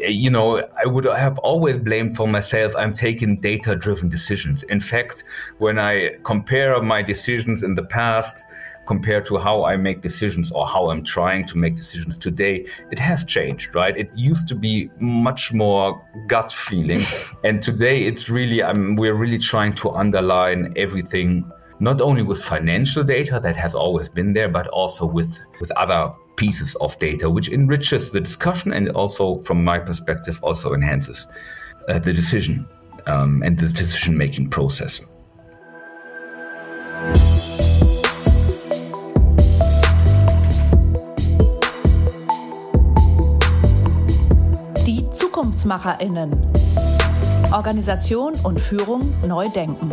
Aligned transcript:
you 0.00 0.30
know, 0.30 0.66
I 0.82 0.86
would 0.86 1.04
have 1.04 1.38
always 1.38 1.78
blamed 1.78 2.16
for 2.16 2.26
myself. 2.26 2.74
I'm 2.76 2.92
taking 2.92 3.40
data 3.40 3.76
driven 3.76 4.08
decisions. 4.08 4.62
In 4.64 4.80
fact, 4.80 5.24
when 5.58 5.78
I 5.78 6.16
compare 6.22 6.80
my 6.80 7.02
decisions 7.02 7.62
in 7.62 7.74
the 7.74 7.84
past, 7.84 8.44
compared 8.86 9.24
to 9.24 9.38
how 9.38 9.64
I 9.64 9.76
make 9.76 10.00
decisions 10.00 10.50
or 10.50 10.66
how 10.66 10.90
I'm 10.90 11.04
trying 11.04 11.46
to 11.46 11.58
make 11.58 11.76
decisions 11.76 12.18
today, 12.18 12.66
it 12.90 12.98
has 12.98 13.24
changed, 13.24 13.72
right? 13.72 13.96
It 13.96 14.10
used 14.16 14.48
to 14.48 14.56
be 14.56 14.90
much 14.98 15.52
more 15.52 16.04
gut 16.26 16.50
feeling. 16.50 17.02
and 17.44 17.62
today 17.62 18.02
it's 18.02 18.28
really, 18.28 18.62
um, 18.62 18.96
we're 18.96 19.14
really 19.14 19.38
trying 19.38 19.74
to 19.74 19.90
underline 19.90 20.72
everything, 20.76 21.48
not 21.78 22.00
only 22.00 22.22
with 22.22 22.42
financial 22.42 23.04
data 23.04 23.38
that 23.40 23.56
has 23.56 23.76
always 23.76 24.08
been 24.08 24.32
there, 24.32 24.48
but 24.48 24.66
also 24.68 25.06
with, 25.06 25.38
with 25.60 25.70
other 25.72 26.12
pieces 26.40 26.74
of 26.76 26.98
data, 26.98 27.28
which 27.28 27.50
enriches 27.50 28.10
the 28.10 28.20
discussion 28.20 28.72
and 28.72 28.88
also, 28.92 29.38
from 29.40 29.62
my 29.62 29.78
perspective, 29.78 30.40
also 30.42 30.72
enhances 30.72 31.26
uh, 31.88 31.98
the 31.98 32.14
decision 32.14 32.66
um, 33.06 33.42
and 33.44 33.58
the 33.58 33.68
decision 33.68 34.16
making 34.16 34.48
process. 34.48 35.02
Die 44.86 45.04
ZukunftsmacherInnen. 45.12 46.30
Organisation 47.52 48.34
und 48.44 48.58
Führung 48.58 49.12
neu 49.26 49.48
denken. 49.50 49.90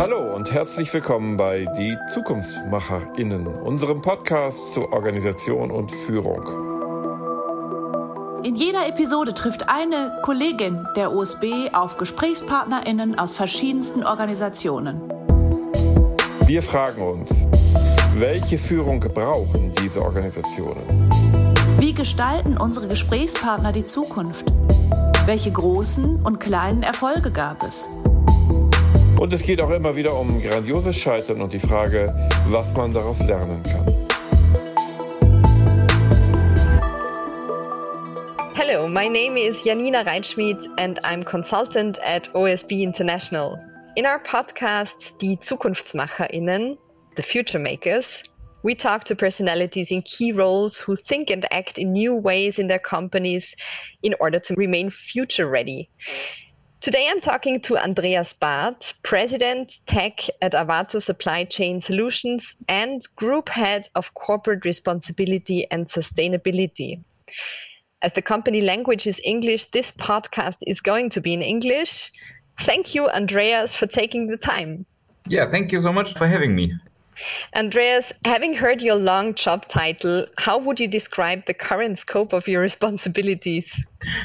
Hallo 0.00 0.34
und 0.34 0.50
herzlich 0.50 0.94
willkommen 0.94 1.36
bei 1.36 1.66
Die 1.76 1.94
ZukunftsmacherInnen, 2.14 3.46
unserem 3.46 4.00
Podcast 4.00 4.72
zur 4.72 4.94
Organisation 4.94 5.70
und 5.70 5.92
Führung. 5.92 6.42
In 8.42 8.54
jeder 8.54 8.88
Episode 8.88 9.34
trifft 9.34 9.68
eine 9.68 10.18
Kollegin 10.22 10.88
der 10.96 11.12
OSB 11.12 11.74
auf 11.74 11.98
GesprächspartnerInnen 11.98 13.18
aus 13.18 13.34
verschiedensten 13.34 14.02
Organisationen. 14.02 15.02
Wir 16.46 16.62
fragen 16.62 17.02
uns, 17.02 17.46
welche 18.14 18.56
Führung 18.56 19.00
brauchen 19.00 19.74
diese 19.82 20.00
Organisationen? 20.00 21.10
Wie 21.76 21.92
gestalten 21.92 22.56
unsere 22.56 22.88
Gesprächspartner 22.88 23.72
die 23.72 23.84
Zukunft? 23.84 24.50
Welche 25.26 25.52
großen 25.52 26.22
und 26.24 26.40
kleinen 26.40 26.82
Erfolge 26.82 27.30
gab 27.30 27.62
es? 27.62 27.84
Und 29.20 29.34
es 29.34 29.42
geht 29.42 29.60
auch 29.60 29.68
immer 29.68 29.94
wieder 29.94 30.18
um 30.18 30.40
grandioses 30.40 30.96
Scheitern 30.96 31.42
und 31.42 31.52
die 31.52 31.58
Frage, 31.58 32.10
was 32.46 32.72
man 32.72 32.94
daraus 32.94 33.20
lernen 33.20 33.62
kann. 33.62 33.86
Hello, 38.54 38.88
my 38.88 39.08
name 39.08 39.36
is 39.36 39.62
Janina 39.62 40.00
Reitschmidt 40.06 40.66
and 40.78 40.98
I'm 41.04 41.22
consultant 41.22 41.98
at 42.02 42.34
OSB 42.34 42.80
International. 42.80 43.58
In 43.94 44.06
our 44.06 44.18
podcast, 44.20 45.20
Die 45.20 45.38
ZukunftsmacherInnen, 45.38 46.78
The 47.16 47.22
Future 47.22 47.58
Makers, 47.58 48.22
we 48.62 48.74
talk 48.74 49.04
to 49.04 49.14
personalities 49.14 49.90
in 49.90 50.00
key 50.00 50.32
roles 50.32 50.78
who 50.78 50.96
think 50.96 51.28
and 51.28 51.46
act 51.52 51.76
in 51.76 51.92
new 51.92 52.14
ways 52.14 52.58
in 52.58 52.68
their 52.68 52.78
companies 52.78 53.54
in 54.02 54.14
order 54.18 54.40
to 54.40 54.54
remain 54.54 54.88
future 54.88 55.46
ready. 55.46 55.90
Today 56.80 57.08
I'm 57.10 57.20
talking 57.20 57.60
to 57.60 57.76
Andreas 57.76 58.32
Barth, 58.32 58.94
President 59.02 59.80
Tech 59.84 60.20
at 60.40 60.52
Arvato 60.52 60.98
Supply 61.00 61.44
Chain 61.44 61.78
Solutions 61.78 62.54
and 62.70 63.02
Group 63.16 63.50
Head 63.50 63.86
of 63.94 64.14
Corporate 64.14 64.64
Responsibility 64.64 65.70
and 65.70 65.88
Sustainability. 65.88 67.04
As 68.00 68.14
the 68.14 68.22
company 68.22 68.62
language 68.62 69.06
is 69.06 69.20
English, 69.26 69.66
this 69.66 69.92
podcast 69.92 70.56
is 70.66 70.80
going 70.80 71.10
to 71.10 71.20
be 71.20 71.34
in 71.34 71.42
English. 71.42 72.10
Thank 72.60 72.94
you, 72.94 73.10
Andreas, 73.10 73.76
for 73.76 73.86
taking 73.86 74.28
the 74.28 74.38
time. 74.38 74.86
Yeah, 75.28 75.50
thank 75.50 75.72
you 75.72 75.82
so 75.82 75.92
much 75.92 76.16
for 76.16 76.26
having 76.26 76.54
me. 76.54 76.72
Andreas, 77.54 78.12
having 78.24 78.54
heard 78.54 78.82
your 78.82 78.96
long 78.96 79.34
job 79.34 79.66
title, 79.68 80.26
how 80.38 80.58
would 80.58 80.80
you 80.80 80.88
describe 80.88 81.46
the 81.46 81.54
current 81.54 81.98
scope 81.98 82.32
of 82.32 82.48
your 82.48 82.60
responsibilities? 82.70 83.84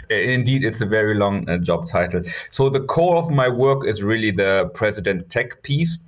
Indeed, 0.09 0.63
it's 0.63 0.81
a 0.81 0.85
very 0.85 1.15
long 1.15 1.47
uh, 1.49 1.57
job 1.57 1.87
title. 1.87 2.23
So, 2.51 2.69
the 2.69 2.81
core 2.81 3.17
of 3.17 3.29
my 3.29 3.49
work 3.49 3.85
is 3.85 4.03
really 4.03 4.31
the 4.31 4.71
President 4.73 5.29
Tech 5.29 5.61
piece. 5.63 5.99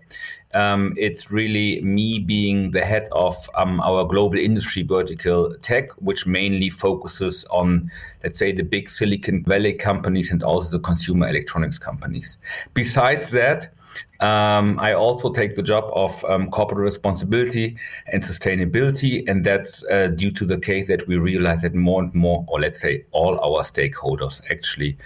Um, 0.57 0.94
it's 0.97 1.29
really 1.29 1.81
me 1.81 2.18
being 2.18 2.72
the 2.72 2.84
head 2.84 3.07
of 3.12 3.35
um, 3.53 3.79
our 3.81 4.06
global 4.06 4.40
industry 4.40 4.81
vertical 4.81 5.56
tech, 5.62 5.91
which 6.07 6.25
mainly 6.25 6.69
focuses 6.72 7.45
on, 7.51 7.91
let's 8.23 8.40
say, 8.40 8.51
the 8.51 8.63
big 8.63 8.90
Silicon 8.90 9.44
Valley 9.44 9.73
companies 9.73 10.31
and 10.31 10.41
also 10.41 10.69
the 10.78 10.84
consumer 10.84 11.28
electronics 11.29 11.78
companies. 11.78 12.38
Besides 12.73 13.29
that, 13.31 13.72
um, 14.19 14.79
I 14.79 14.94
also 14.94 15.31
take 15.31 15.56
the 15.56 15.62
job 15.62 15.85
of 15.94 16.25
um, 16.25 16.50
corporate 16.50 16.84
responsibility 16.84 17.78
and 18.12 18.24
sustainability, 18.24 19.28
and 19.29 19.45
that's 19.45 19.84
uh, 19.85 20.07
due 20.07 20.31
to 20.31 20.45
the 20.45 20.57
case 20.57 20.88
that 20.88 21.07
we 21.07 21.18
realize 21.18 21.62
that 21.62 21.75
more 21.75 22.01
and 22.01 22.13
more, 22.16 22.44
or 22.47 22.59
let's 22.59 22.79
say 22.79 23.06
all 23.12 23.39
our 23.39 23.63
stakeholders 23.63 24.41
actually 24.50 24.97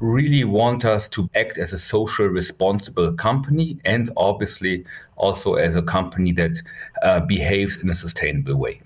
really 0.00 0.44
want 0.44 0.84
us 0.84 1.08
to 1.08 1.28
act 1.34 1.58
as 1.58 1.72
a 1.72 1.78
social 1.78 2.26
responsible 2.26 3.12
company 3.12 3.78
and 3.84 4.10
obviously 4.16 4.84
also 5.16 5.54
as 5.54 5.74
a 5.74 5.82
company 5.82 6.32
that 6.32 6.60
uh, 7.02 7.20
behaves 7.20 7.76
in 7.78 7.90
a 7.90 7.94
sustainable 7.94 8.56
way. 8.56 8.80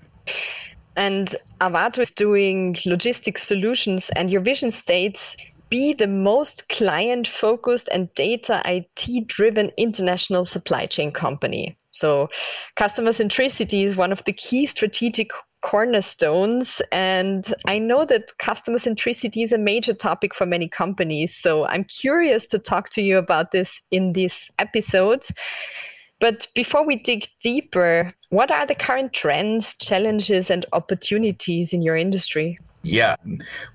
And 0.95 1.35
Arvato 1.59 1.99
is 1.99 2.11
doing 2.11 2.77
logistics 2.85 3.43
solutions, 3.43 4.11
and 4.15 4.29
your 4.29 4.41
vision 4.41 4.69
states 4.69 5.35
be 5.69 5.93
the 5.93 6.07
most 6.07 6.69
client 6.69 7.27
focused 7.27 7.89
and 7.91 8.13
data 8.13 8.61
IT 8.65 9.27
driven 9.27 9.71
international 9.75 10.45
supply 10.45 10.85
chain 10.85 11.11
company. 11.11 11.75
So, 11.91 12.29
customer 12.75 13.09
centricity 13.09 13.83
is 13.83 13.95
one 13.95 14.11
of 14.11 14.23
the 14.25 14.33
key 14.33 14.67
strategic 14.67 15.31
cornerstones. 15.63 16.81
And 16.91 17.51
I 17.65 17.79
know 17.79 18.05
that 18.05 18.37
customer 18.37 18.77
centricity 18.77 19.43
is 19.43 19.51
a 19.51 19.57
major 19.57 19.93
topic 19.93 20.35
for 20.35 20.45
many 20.45 20.67
companies. 20.67 21.35
So, 21.35 21.65
I'm 21.65 21.85
curious 21.85 22.45
to 22.47 22.59
talk 22.59 22.89
to 22.91 23.01
you 23.01 23.17
about 23.17 23.51
this 23.51 23.81
in 23.89 24.13
this 24.13 24.51
episode. 24.59 25.25
But 26.19 26.47
before 26.55 26.85
we 26.85 26.95
dig 26.97 27.27
deeper, 27.41 28.13
what 28.29 28.49
are 28.51 28.65
the 28.65 28.75
current 28.75 29.11
trends, 29.11 29.75
challenges, 29.75 30.49
and 30.49 30.65
opportunities 30.71 31.73
in 31.73 31.81
your 31.81 31.97
industry? 31.97 32.57
Yeah, 32.83 33.15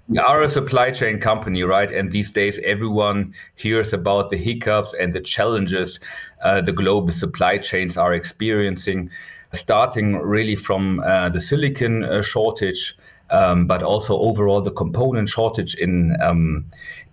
we 0.09 0.19
are 0.19 0.43
a 0.43 0.51
supply 0.51 0.91
chain 0.91 1.19
company, 1.19 1.63
right? 1.63 1.91
And 1.91 2.13
these 2.13 2.31
days, 2.31 2.61
everyone 2.65 3.35
hears 3.57 3.95
about 3.95 4.31
the 4.31 4.37
hiccups 4.37 4.95
and 4.99 5.15
the 5.15 5.21
challenges 5.21 5.99
uh, 6.43 6.61
the 6.61 6.73
global 6.73 7.13
supply 7.13 7.59
chains 7.59 7.97
are 7.97 8.15
experiencing, 8.15 9.11
starting 9.53 10.17
really 10.17 10.57
from 10.57 11.01
uh, 11.01 11.29
the 11.29 11.41
silicon 11.41 12.05
uh, 12.05 12.23
shortage 12.23 12.97
um, 13.31 13.67
but 13.67 13.83
also 13.83 14.19
overall 14.19 14.61
the 14.61 14.71
component 14.71 15.29
shortage 15.29 15.75
in 15.75 16.17
um, 16.21 16.65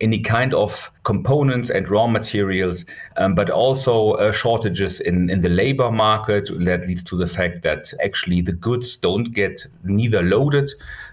any 0.01 0.19
kind 0.19 0.53
of 0.53 0.91
components 1.03 1.69
and 1.69 1.89
raw 1.89 2.07
materials, 2.07 2.85
um, 3.17 3.35
but 3.35 3.49
also 3.49 4.11
uh, 4.11 4.31
shortages 4.31 4.99
in, 5.01 5.29
in 5.29 5.41
the 5.41 5.49
labor 5.49 5.91
market 5.91 6.49
that 6.65 6.87
leads 6.87 7.03
to 7.03 7.15
the 7.15 7.27
fact 7.27 7.61
that 7.63 7.93
actually 8.03 8.41
the 8.41 8.51
goods 8.51 8.97
don't 8.97 9.33
get 9.33 9.65
neither 9.83 10.21
loaded 10.21 10.69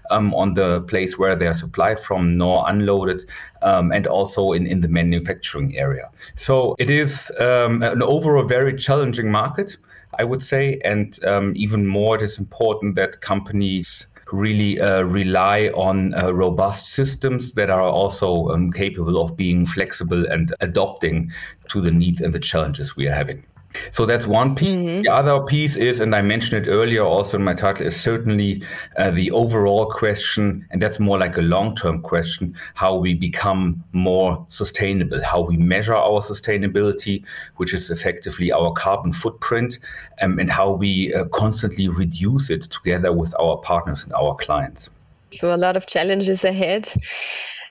um, 0.09 0.33
on 0.33 0.53
the 0.53 0.81
place 0.81 1.17
where 1.17 1.35
they 1.35 1.47
are 1.47 1.53
supplied 1.53 1.99
from 1.99 2.37
nor 2.37 2.63
unloaded, 2.67 3.29
um, 3.61 3.91
and 3.91 4.05
also 4.05 4.51
in, 4.51 4.67
in 4.67 4.81
the 4.81 4.87
manufacturing 4.87 5.77
area. 5.77 6.09
So 6.35 6.75
it 6.77 6.89
is 6.89 7.31
um, 7.39 7.83
an 7.83 8.03
overall 8.03 8.43
very 8.43 8.75
challenging 8.75 9.31
market. 9.31 9.77
I 10.19 10.23
would 10.23 10.43
say, 10.43 10.79
and 10.83 11.17
even 11.55 11.87
more, 11.87 12.15
it 12.15 12.21
is 12.21 12.39
important 12.39 12.95
that 12.95 13.21
companies 13.21 14.07
really 14.33 14.81
uh, 14.81 15.03
rely 15.03 15.67
on 15.75 16.13
uh, 16.15 16.31
robust 16.31 16.87
systems 16.87 17.53
that 17.53 17.69
are 17.69 17.81
also 17.81 18.49
um, 18.49 18.71
capable 18.71 19.21
of 19.21 19.37
being 19.37 19.65
flexible 19.65 20.25
and 20.25 20.53
adopting 20.59 21.31
to 21.69 21.79
the 21.79 21.91
needs 21.91 22.19
and 22.19 22.33
the 22.33 22.39
challenges 22.39 22.97
we 22.97 23.07
are 23.07 23.13
having. 23.13 23.43
So 23.91 24.05
that's 24.05 24.27
one 24.27 24.55
piece. 24.55 24.69
Mm-hmm. 24.69 25.01
The 25.03 25.13
other 25.13 25.41
piece 25.41 25.75
is, 25.75 25.99
and 25.99 26.15
I 26.15 26.21
mentioned 26.21 26.65
it 26.65 26.69
earlier 26.69 27.03
also 27.03 27.37
in 27.37 27.43
my 27.43 27.53
title, 27.53 27.85
is 27.85 27.99
certainly 27.99 28.63
uh, 28.97 29.11
the 29.11 29.31
overall 29.31 29.89
question, 29.89 30.65
and 30.71 30.81
that's 30.81 30.99
more 30.99 31.17
like 31.17 31.37
a 31.37 31.41
long 31.41 31.75
term 31.75 32.01
question 32.01 32.55
how 32.75 32.95
we 32.95 33.13
become 33.13 33.83
more 33.93 34.45
sustainable, 34.49 35.23
how 35.23 35.41
we 35.41 35.57
measure 35.57 35.95
our 35.95 36.21
sustainability, 36.21 37.25
which 37.57 37.73
is 37.73 37.89
effectively 37.89 38.51
our 38.51 38.71
carbon 38.73 39.13
footprint, 39.13 39.79
um, 40.21 40.39
and 40.39 40.49
how 40.49 40.71
we 40.71 41.13
uh, 41.13 41.25
constantly 41.25 41.87
reduce 41.87 42.49
it 42.49 42.63
together 42.63 43.11
with 43.11 43.33
our 43.39 43.57
partners 43.57 44.03
and 44.03 44.13
our 44.13 44.35
clients. 44.35 44.89
So, 45.31 45.53
a 45.53 45.57
lot 45.57 45.75
of 45.75 45.87
challenges 45.87 46.43
ahead. 46.43 46.91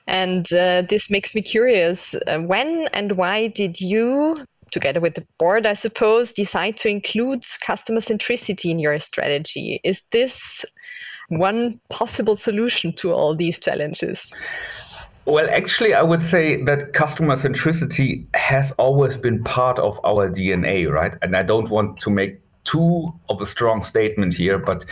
And 0.05 0.51
uh, 0.53 0.81
this 0.89 1.09
makes 1.09 1.33
me 1.33 1.41
curious. 1.41 2.13
Uh, 2.27 2.39
when 2.39 2.87
and 2.93 3.13
why 3.13 3.47
did 3.47 3.79
you 3.79 4.35
together 4.73 4.99
with 4.99 5.15
the 5.15 5.25
board, 5.37 5.65
I 5.65 5.73
suppose, 5.73 6.31
decide 6.31 6.77
to 6.77 6.89
include 6.89 7.43
customer 7.65 8.01
centricity 8.01 8.71
in 8.71 8.79
your 8.79 8.99
strategy? 8.99 9.79
Is 9.83 10.01
this 10.11 10.65
one 11.29 11.79
possible 11.89 12.35
solution 12.35 12.93
to 12.93 13.13
all 13.13 13.35
these 13.35 13.59
challenges? 13.59 14.33
Well, 15.25 15.49
actually, 15.49 15.93
I 15.93 16.01
would 16.01 16.25
say 16.25 16.61
that 16.63 16.91
customer 16.93 17.37
centricity 17.37 18.25
has 18.33 18.73
always 18.73 19.15
been 19.15 19.41
part 19.43 19.79
of 19.79 19.97
our 20.03 20.29
DNA, 20.29 20.91
right? 20.91 21.15
And 21.21 21.35
I 21.35 21.43
don't 21.43 21.69
want 21.69 21.99
to 22.01 22.09
make 22.09 22.41
too 22.65 23.13
of 23.29 23.41
a 23.41 23.45
strong 23.45 23.83
statement 23.83 24.33
here, 24.33 24.57
but 24.57 24.85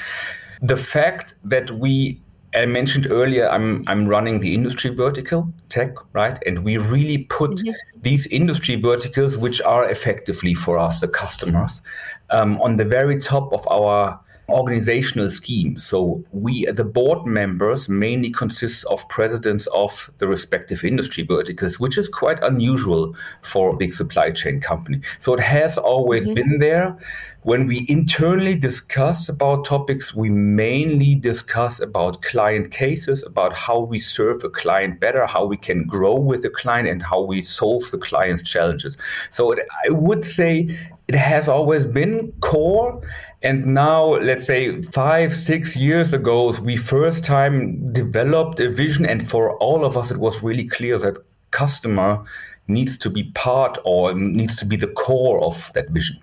the 0.62 0.78
fact 0.78 1.34
that 1.44 1.72
we 1.72 2.22
I 2.54 2.66
mentioned 2.66 3.08
earlier, 3.10 3.50
I'm 3.50 3.84
I'm 3.88 4.08
running 4.08 4.40
the 4.40 4.54
industry 4.54 4.94
vertical 4.94 5.48
tech, 5.70 5.96
right? 6.14 6.38
And 6.46 6.60
we 6.60 6.78
really 6.78 7.20
put 7.20 7.52
mm-hmm. 7.52 8.02
these 8.02 8.28
industry 8.28 8.76
verticals, 8.76 9.38
which 9.38 9.62
are 9.62 9.90
effectively 9.90 10.54
for 10.54 10.78
us 10.78 11.00
the 11.00 11.08
customers, 11.08 11.82
um, 12.30 12.62
on 12.62 12.76
the 12.76 12.86
very 12.86 13.20
top 13.20 13.54
of 13.54 13.66
our 13.70 14.20
organizational 14.50 15.30
scheme. 15.30 15.78
So 15.78 16.24
we, 16.32 16.66
the 16.66 16.84
board 16.84 17.26
members, 17.26 17.88
mainly 17.88 18.32
consists 18.32 18.84
of 18.86 19.08
presidents 19.10 19.68
of 19.68 20.12
the 20.18 20.28
respective 20.28 20.84
industry 20.84 21.24
verticals, 21.24 21.80
which 21.80 21.98
is 21.98 22.10
quite 22.10 22.40
unusual 22.42 23.16
for 23.42 23.70
a 23.70 23.78
big 23.78 23.94
supply 23.94 24.32
chain 24.32 24.60
company. 24.60 25.02
So 25.20 25.34
it 25.34 25.40
has 25.40 25.78
always 25.78 26.26
mm-hmm. 26.26 26.34
been 26.34 26.60
there 26.60 26.98
when 27.44 27.66
we 27.66 27.86
internally 27.90 28.56
discuss 28.56 29.28
about 29.28 29.66
topics, 29.66 30.14
we 30.14 30.30
mainly 30.30 31.16
discuss 31.16 31.80
about 31.80 32.22
client 32.22 32.70
cases, 32.70 33.24
about 33.24 33.54
how 33.54 33.80
we 33.80 33.98
serve 33.98 34.44
a 34.44 34.50
client 34.50 35.00
better, 35.00 35.26
how 35.26 35.46
we 35.46 35.58
can 35.58 35.88
grow 35.88 36.14
with 36.14 36.44
the 36.44 36.52
client, 36.52 36.88
and 36.88 37.02
how 37.02 37.22
we 37.22 37.42
solve 37.42 37.90
the 37.90 37.98
client's 37.98 38.44
challenges. 38.44 38.96
So 39.32 39.54
it, 39.54 39.68
I 39.86 39.90
would 39.90 40.24
say 40.24 40.78
it 41.14 41.18
has 41.18 41.50
always 41.50 41.86
been 41.86 42.32
core. 42.40 43.02
And 43.42 43.66
now, 43.66 44.16
let's 44.20 44.46
say 44.46 44.82
five, 44.82 45.36
six 45.36 45.76
years 45.76 46.14
ago, 46.14 46.54
we 46.62 46.78
first 46.78 47.24
time 47.26 47.92
developed 47.92 48.60
a 48.62 48.70
vision. 48.70 49.06
And 49.06 49.28
for 49.28 49.58
all 49.58 49.84
of 49.84 49.98
us, 49.98 50.10
it 50.10 50.18
was 50.18 50.42
really 50.42 50.68
clear 50.68 50.98
that 51.00 51.18
customer 51.52 52.24
needs 52.68 52.98
to 53.00 53.10
be 53.10 53.24
part 53.34 53.78
or 53.84 54.14
needs 54.14 54.56
to 54.58 54.66
be 54.66 54.78
the 54.78 54.88
core 54.88 55.44
of 55.44 55.70
that 55.74 55.90
vision. 55.90 56.18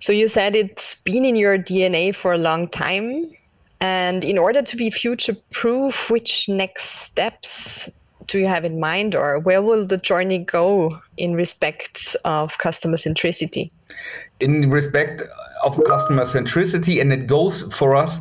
So 0.00 0.12
you 0.12 0.28
said 0.28 0.54
it's 0.54 0.94
been 0.96 1.24
in 1.24 1.34
your 1.34 1.56
DNA 1.56 2.14
for 2.14 2.34
a 2.34 2.38
long 2.38 2.68
time. 2.68 3.32
And 3.80 4.22
in 4.22 4.36
order 4.36 4.60
to 4.60 4.76
be 4.76 4.90
future 4.90 5.36
proof, 5.52 6.10
which 6.10 6.48
next 6.48 6.90
steps 6.90 7.88
do 8.28 8.38
you 8.38 8.46
have 8.46 8.64
in 8.64 8.78
mind, 8.78 9.14
or 9.14 9.40
where 9.40 9.62
will 9.62 9.84
the 9.84 9.96
journey 9.96 10.38
go 10.38 10.90
in 11.16 11.34
respect 11.34 12.16
of 12.24 12.56
customer 12.58 12.96
centricity? 12.96 13.70
In 14.40 14.70
respect 14.70 15.22
of 15.64 15.82
customer 15.84 16.24
centricity, 16.24 17.00
and 17.00 17.12
it 17.12 17.26
goes 17.26 17.62
for 17.74 17.96
us 17.96 18.20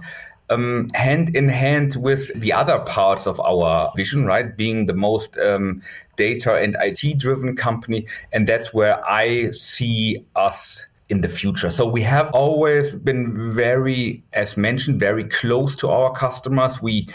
um, 0.49 0.89
hand 0.93 1.35
in 1.35 1.49
hand 1.49 1.95
with 1.97 2.31
the 2.39 2.53
other 2.53 2.79
parts 2.79 3.27
of 3.27 3.39
our 3.41 3.91
vision, 3.95 4.25
right? 4.25 4.55
Being 4.55 4.85
the 4.85 4.93
most 4.93 5.37
um, 5.37 5.81
data 6.15 6.55
and 6.55 6.75
IT 6.79 7.17
driven 7.17 7.55
company. 7.55 8.07
And 8.31 8.47
that's 8.47 8.73
where 8.73 9.05
I 9.07 9.51
see 9.51 10.23
us 10.35 10.85
in 11.09 11.21
the 11.21 11.29
future. 11.29 11.69
So 11.69 11.87
we 11.87 12.01
have 12.03 12.31
always 12.31 12.95
been 12.95 13.51
very, 13.51 14.23
as 14.33 14.57
mentioned, 14.57 14.99
very 14.99 15.23
close 15.25 15.75
to 15.77 15.89
our 15.89 16.13
customers. 16.13 16.81
We 16.81 17.07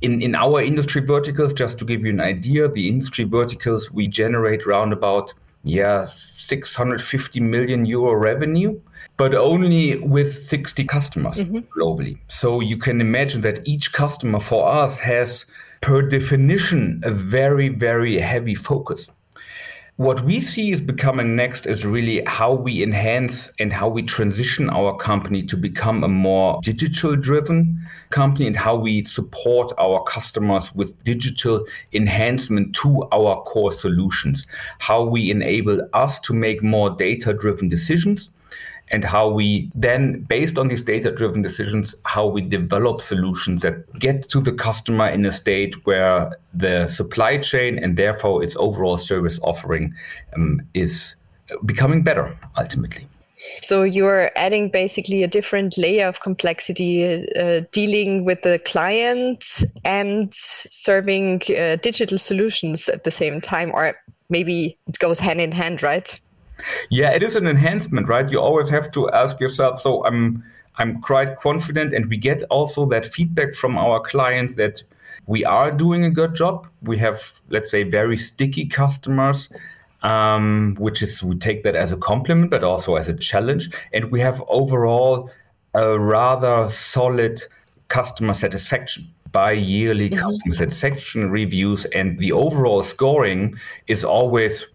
in, 0.00 0.22
in 0.22 0.34
our 0.34 0.60
industry 0.60 1.02
verticals, 1.02 1.52
just 1.52 1.78
to 1.78 1.84
give 1.84 2.04
you 2.04 2.10
an 2.10 2.20
idea, 2.20 2.68
the 2.68 2.88
industry 2.88 3.24
verticals 3.24 3.90
we 3.90 4.06
generate 4.06 4.66
around 4.66 4.92
about 4.92 5.32
yeah 5.64 6.06
650 6.14 7.40
million 7.40 7.86
euro 7.86 8.14
revenue, 8.14 8.78
but 9.16 9.34
only 9.34 9.98
with 9.98 10.32
60 10.32 10.84
customers 10.84 11.38
mm-hmm. 11.38 11.58
globally. 11.78 12.18
So 12.28 12.60
you 12.60 12.76
can 12.76 13.00
imagine 13.00 13.40
that 13.42 13.66
each 13.66 13.92
customer 13.92 14.40
for 14.40 14.68
us 14.68 14.98
has 14.98 15.44
per 15.80 16.02
definition 16.02 17.00
a 17.04 17.10
very 17.10 17.68
very 17.68 18.18
heavy 18.18 18.54
focus. 18.54 19.10
What 19.98 20.26
we 20.26 20.42
see 20.42 20.72
is 20.72 20.82
becoming 20.82 21.36
next 21.36 21.64
is 21.66 21.86
really 21.86 22.22
how 22.26 22.52
we 22.52 22.82
enhance 22.82 23.50
and 23.58 23.72
how 23.72 23.88
we 23.88 24.02
transition 24.02 24.68
our 24.68 24.94
company 24.94 25.42
to 25.44 25.56
become 25.56 26.04
a 26.04 26.08
more 26.08 26.60
digital 26.62 27.16
driven 27.16 27.80
company 28.10 28.46
and 28.46 28.54
how 28.54 28.76
we 28.76 29.02
support 29.04 29.72
our 29.78 30.02
customers 30.04 30.74
with 30.74 31.02
digital 31.04 31.64
enhancement 31.94 32.74
to 32.74 33.08
our 33.10 33.42
core 33.44 33.72
solutions, 33.72 34.46
how 34.80 35.02
we 35.02 35.30
enable 35.30 35.80
us 35.94 36.20
to 36.20 36.34
make 36.34 36.62
more 36.62 36.90
data 36.90 37.32
driven 37.32 37.70
decisions 37.70 38.28
and 38.88 39.04
how 39.04 39.28
we 39.28 39.70
then, 39.74 40.20
based 40.28 40.58
on 40.58 40.68
these 40.68 40.82
data 40.82 41.10
driven 41.10 41.42
decisions, 41.42 41.94
how 42.04 42.26
we 42.26 42.40
develop 42.40 43.00
solutions 43.00 43.62
that 43.62 43.92
get 43.98 44.28
to 44.30 44.40
the 44.40 44.52
customer 44.52 45.08
in 45.08 45.24
a 45.26 45.32
state 45.32 45.74
where 45.86 46.36
the 46.54 46.88
supply 46.88 47.38
chain 47.38 47.78
and 47.78 47.96
therefore 47.96 48.42
its 48.44 48.56
overall 48.56 48.96
service 48.96 49.40
offering 49.42 49.94
um, 50.34 50.60
is 50.74 51.16
becoming 51.64 52.02
better 52.02 52.36
ultimately. 52.56 53.06
So 53.62 53.82
you're 53.82 54.30
adding 54.36 54.70
basically 54.70 55.22
a 55.22 55.28
different 55.28 55.76
layer 55.76 56.06
of 56.06 56.20
complexity, 56.20 57.28
uh, 57.36 57.62
dealing 57.70 58.24
with 58.24 58.42
the 58.42 58.58
client 58.64 59.62
and 59.84 60.32
serving 60.32 61.42
uh, 61.56 61.76
digital 61.76 62.18
solutions 62.18 62.88
at 62.88 63.04
the 63.04 63.10
same 63.10 63.40
time, 63.40 63.72
or 63.74 63.94
maybe 64.30 64.78
it 64.86 64.98
goes 64.98 65.18
hand 65.18 65.40
in 65.40 65.52
hand, 65.52 65.82
right? 65.82 66.18
Yeah, 66.90 67.10
it 67.10 67.22
is 67.22 67.36
an 67.36 67.46
enhancement, 67.46 68.08
right? 68.08 68.30
You 68.30 68.40
always 68.40 68.68
have 68.70 68.90
to 68.92 69.10
ask 69.10 69.40
yourself. 69.40 69.80
So 69.80 70.04
I'm 70.04 70.44
I'm 70.78 71.00
quite 71.00 71.36
confident, 71.36 71.94
and 71.94 72.06
we 72.06 72.16
get 72.16 72.42
also 72.50 72.86
that 72.86 73.06
feedback 73.06 73.54
from 73.54 73.78
our 73.78 74.00
clients 74.00 74.56
that 74.56 74.82
we 75.26 75.44
are 75.44 75.70
doing 75.70 76.04
a 76.04 76.10
good 76.10 76.34
job. 76.34 76.68
We 76.82 76.98
have, 76.98 77.40
let's 77.48 77.70
say, 77.70 77.82
very 77.82 78.16
sticky 78.16 78.66
customers, 78.66 79.50
um, 80.02 80.76
which 80.78 81.02
is 81.02 81.22
we 81.22 81.36
take 81.36 81.62
that 81.64 81.74
as 81.74 81.92
a 81.92 81.96
compliment, 81.96 82.50
but 82.50 82.62
also 82.62 82.96
as 82.96 83.08
a 83.08 83.14
challenge. 83.14 83.70
And 83.92 84.10
we 84.12 84.20
have 84.20 84.42
overall 84.48 85.30
a 85.74 85.98
rather 85.98 86.70
solid 86.70 87.42
customer 87.88 88.34
satisfaction 88.34 89.12
by 89.32 89.52
yearly 89.52 90.08
mm-hmm. 90.10 90.20
customer 90.20 90.54
satisfaction 90.54 91.30
reviews, 91.30 91.86
and 91.86 92.18
the 92.18 92.32
overall 92.32 92.82
scoring 92.82 93.56
is 93.86 94.04
always 94.04 94.66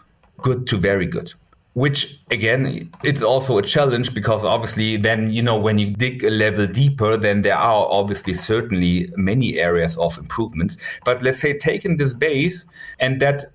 good 0.41 0.67
to 0.67 0.77
very 0.77 1.05
good 1.05 1.33
which 1.73 2.19
again 2.31 2.89
it's 3.03 3.21
also 3.21 3.57
a 3.57 3.61
challenge 3.61 4.13
because 4.13 4.43
obviously 4.43 4.97
then 4.97 5.31
you 5.31 5.41
know 5.41 5.57
when 5.57 5.77
you 5.77 5.89
dig 5.89 6.23
a 6.23 6.29
level 6.29 6.67
deeper 6.67 7.15
then 7.15 7.43
there 7.43 7.57
are 7.57 7.87
obviously 7.89 8.33
certainly 8.33 9.09
many 9.15 9.57
areas 9.57 9.97
of 9.97 10.17
improvements 10.17 10.77
but 11.05 11.21
let's 11.23 11.39
say 11.39 11.57
taking 11.57 11.95
this 11.95 12.13
base 12.13 12.65
and 12.99 13.21
that 13.21 13.45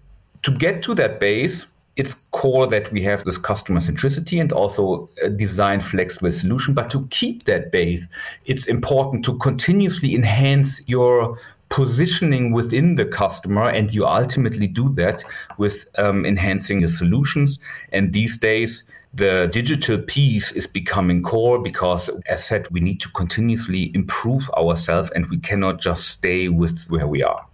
to 0.42 0.50
get 0.50 0.82
to 0.82 0.94
that 0.94 1.20
base 1.20 1.66
it's 1.96 2.14
core 2.30 2.66
that 2.66 2.92
we 2.92 3.02
have 3.02 3.24
this 3.24 3.38
customer 3.38 3.80
centricity 3.80 4.38
and 4.38 4.52
also 4.52 5.08
a 5.22 5.30
design 5.30 5.80
flexible 5.80 6.30
solution. 6.30 6.74
But 6.74 6.90
to 6.90 7.06
keep 7.08 7.44
that 7.44 7.72
base 7.72 8.06
it's 8.44 8.66
important 8.66 9.24
to 9.24 9.38
continuously 9.38 10.14
enhance 10.14 10.86
your 10.86 11.38
positioning 11.68 12.52
within 12.52 12.94
the 12.94 13.04
customer 13.04 13.68
and 13.68 13.92
you 13.92 14.06
ultimately 14.06 14.66
do 14.66 14.88
that 14.94 15.24
with 15.58 15.86
um, 15.98 16.24
enhancing 16.24 16.80
your 16.80 16.88
solutions. 16.88 17.58
And 17.92 18.12
these 18.12 18.38
days 18.38 18.84
the 19.14 19.48
digital 19.50 19.98
piece 19.98 20.52
is 20.52 20.66
becoming 20.66 21.22
core 21.22 21.58
because 21.58 22.10
as 22.26 22.44
said 22.44 22.68
we 22.70 22.80
need 22.80 23.00
to 23.00 23.08
continuously 23.10 23.90
improve 23.94 24.48
ourselves 24.50 25.10
and 25.14 25.26
we 25.26 25.38
cannot 25.38 25.80
just 25.80 26.08
stay 26.08 26.48
with 26.48 26.86
where 26.88 27.06
we 27.06 27.22
are. 27.22 27.44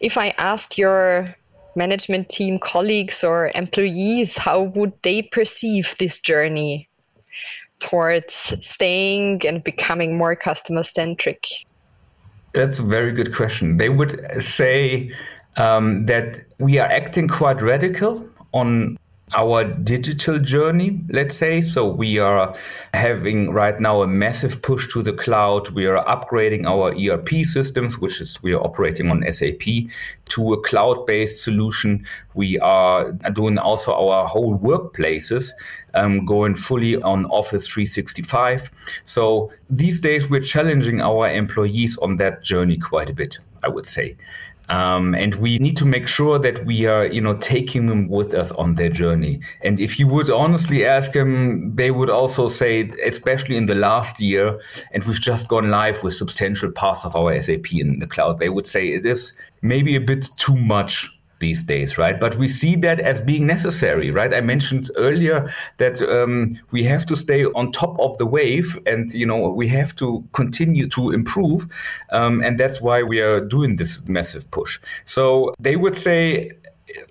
If 0.00 0.16
i 0.18 0.28
asked 0.38 0.78
your 0.78 1.26
management 1.74 2.28
team 2.28 2.58
colleagues 2.58 3.24
or 3.24 3.50
employees 3.54 4.36
how 4.36 4.62
would 4.62 4.92
they 5.02 5.22
perceive 5.22 5.94
this 5.98 6.18
journey 6.18 6.88
towards 7.80 8.54
staying 8.60 9.40
and 9.46 9.64
becoming 9.64 10.16
more 10.16 10.36
customer 10.36 10.82
centric 10.82 11.46
that's 12.54 12.78
a 12.78 12.82
very 12.82 13.12
good 13.12 13.34
question. 13.34 13.76
They 13.78 13.88
would 13.88 14.20
say 14.42 15.12
um, 15.56 16.06
that 16.06 16.40
we 16.58 16.78
are 16.78 16.88
acting 16.88 17.28
quite 17.28 17.62
radical 17.62 18.28
on 18.52 18.98
our 19.34 19.64
digital 19.64 20.38
journey, 20.38 21.00
let's 21.10 21.36
say. 21.36 21.60
So 21.60 21.86
we 21.88 22.18
are 22.18 22.54
having 22.94 23.50
right 23.50 23.78
now 23.80 24.02
a 24.02 24.06
massive 24.06 24.62
push 24.62 24.92
to 24.92 25.02
the 25.02 25.12
cloud. 25.12 25.70
We 25.70 25.86
are 25.86 26.04
upgrading 26.04 26.66
our 26.66 26.94
ERP 26.94 27.44
systems, 27.44 27.98
which 27.98 28.20
is 28.20 28.42
we 28.42 28.52
are 28.52 28.62
operating 28.62 29.10
on 29.10 29.24
SAP, 29.30 29.62
to 30.26 30.52
a 30.52 30.62
cloud-based 30.62 31.42
solution. 31.42 32.06
We 32.34 32.58
are 32.60 33.12
doing 33.32 33.58
also 33.58 33.92
our 33.92 34.26
whole 34.26 34.58
workplaces 34.58 35.50
um, 35.94 36.24
going 36.24 36.54
fully 36.54 36.96
on 37.02 37.26
Office 37.26 37.66
365. 37.66 38.70
So 39.04 39.50
these 39.70 40.00
days 40.00 40.30
we're 40.30 40.40
challenging 40.40 41.00
our 41.00 41.30
employees 41.30 41.98
on 41.98 42.16
that 42.18 42.42
journey 42.42 42.78
quite 42.78 43.10
a 43.10 43.14
bit, 43.14 43.38
I 43.62 43.68
would 43.68 43.86
say. 43.86 44.16
Um, 44.72 45.14
and 45.14 45.34
we 45.34 45.58
need 45.58 45.76
to 45.76 45.84
make 45.84 46.08
sure 46.08 46.38
that 46.38 46.64
we 46.64 46.86
are, 46.86 47.04
you 47.04 47.20
know, 47.20 47.36
taking 47.36 47.86
them 47.86 48.08
with 48.08 48.32
us 48.32 48.52
on 48.52 48.76
their 48.76 48.88
journey. 48.88 49.38
And 49.60 49.78
if 49.78 49.98
you 49.98 50.06
would 50.06 50.30
honestly 50.30 50.86
ask 50.86 51.12
them, 51.12 51.76
they 51.76 51.90
would 51.90 52.08
also 52.08 52.48
say, 52.48 52.90
especially 53.04 53.58
in 53.58 53.66
the 53.66 53.74
last 53.74 54.18
year, 54.18 54.58
and 54.92 55.04
we've 55.04 55.20
just 55.20 55.46
gone 55.48 55.70
live 55.70 56.02
with 56.02 56.14
substantial 56.14 56.72
parts 56.72 57.04
of 57.04 57.14
our 57.14 57.38
SAP 57.42 57.74
in 57.74 57.98
the 57.98 58.06
cloud, 58.06 58.38
they 58.38 58.48
would 58.48 58.66
say 58.66 58.88
it 58.88 59.04
is 59.04 59.34
maybe 59.60 59.94
a 59.94 60.00
bit 60.00 60.30
too 60.38 60.56
much 60.56 61.10
these 61.42 61.62
days, 61.62 61.98
right? 61.98 62.18
But 62.18 62.38
we 62.38 62.48
see 62.48 62.74
that 62.76 62.98
as 63.00 63.20
being 63.20 63.46
necessary, 63.46 64.10
right? 64.10 64.32
I 64.32 64.40
mentioned 64.40 64.90
earlier 64.96 65.38
that 65.82 66.00
um, 66.00 66.58
we 66.70 66.82
have 66.84 67.04
to 67.06 67.16
stay 67.16 67.44
on 67.58 67.72
top 67.72 67.94
of 68.06 68.16
the 68.16 68.28
wave, 68.38 68.78
and 68.86 69.12
you 69.12 69.26
know 69.26 69.40
we 69.50 69.68
have 69.68 69.94
to 69.96 70.24
continue 70.32 70.88
to 70.96 71.10
improve, 71.10 71.60
um, 72.18 72.34
and 72.44 72.58
that's 72.60 72.80
why 72.80 73.02
we 73.02 73.20
are 73.20 73.40
doing 73.56 73.76
this 73.76 73.92
massive 74.08 74.50
push. 74.52 74.80
So 75.04 75.22
they 75.58 75.76
would 75.76 75.96
say 75.96 76.52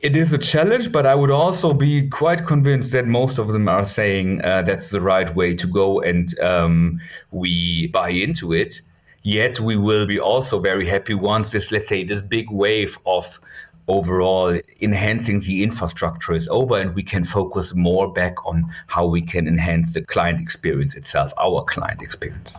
it 0.02 0.16
is 0.16 0.34
a 0.34 0.38
challenge, 0.38 0.92
but 0.92 1.06
I 1.06 1.16
would 1.16 1.32
also 1.32 1.74
be 1.74 2.08
quite 2.10 2.46
convinced 2.46 2.92
that 2.94 3.08
most 3.08 3.38
of 3.38 3.48
them 3.50 3.68
are 3.68 3.86
saying 3.86 4.44
uh, 4.44 4.62
that's 4.64 4.90
the 4.90 5.02
right 5.02 5.30
way 5.36 5.56
to 5.56 5.68
go, 5.68 6.02
and 6.02 6.40
um, 6.40 7.02
we 7.32 7.88
buy 7.88 8.10
into 8.10 8.54
it. 8.54 8.82
Yet 9.24 9.60
we 9.60 9.78
will 9.78 10.08
be 10.08 10.20
also 10.20 10.60
very 10.60 10.88
happy 10.88 11.14
once 11.14 11.52
this, 11.52 11.72
let's 11.72 11.88
say, 11.88 12.04
this 12.04 12.24
big 12.24 12.50
wave 12.50 12.98
of 13.06 13.40
overall 13.88 14.58
enhancing 14.82 15.40
the 15.42 15.64
infrastructure 15.64 16.34
is 16.34 16.48
over 16.50 16.80
and 16.80 16.96
we 16.96 17.04
can 17.04 17.24
focus 17.24 17.74
more 17.76 18.12
back 18.12 18.46
on 18.46 18.66
how 18.88 19.06
we 19.06 19.22
can 19.22 19.48
enhance 19.48 19.94
the 19.94 20.02
client 20.02 20.40
experience 20.40 20.96
itself, 20.96 21.34
our 21.38 21.64
client 21.66 22.02
experience. 22.02 22.58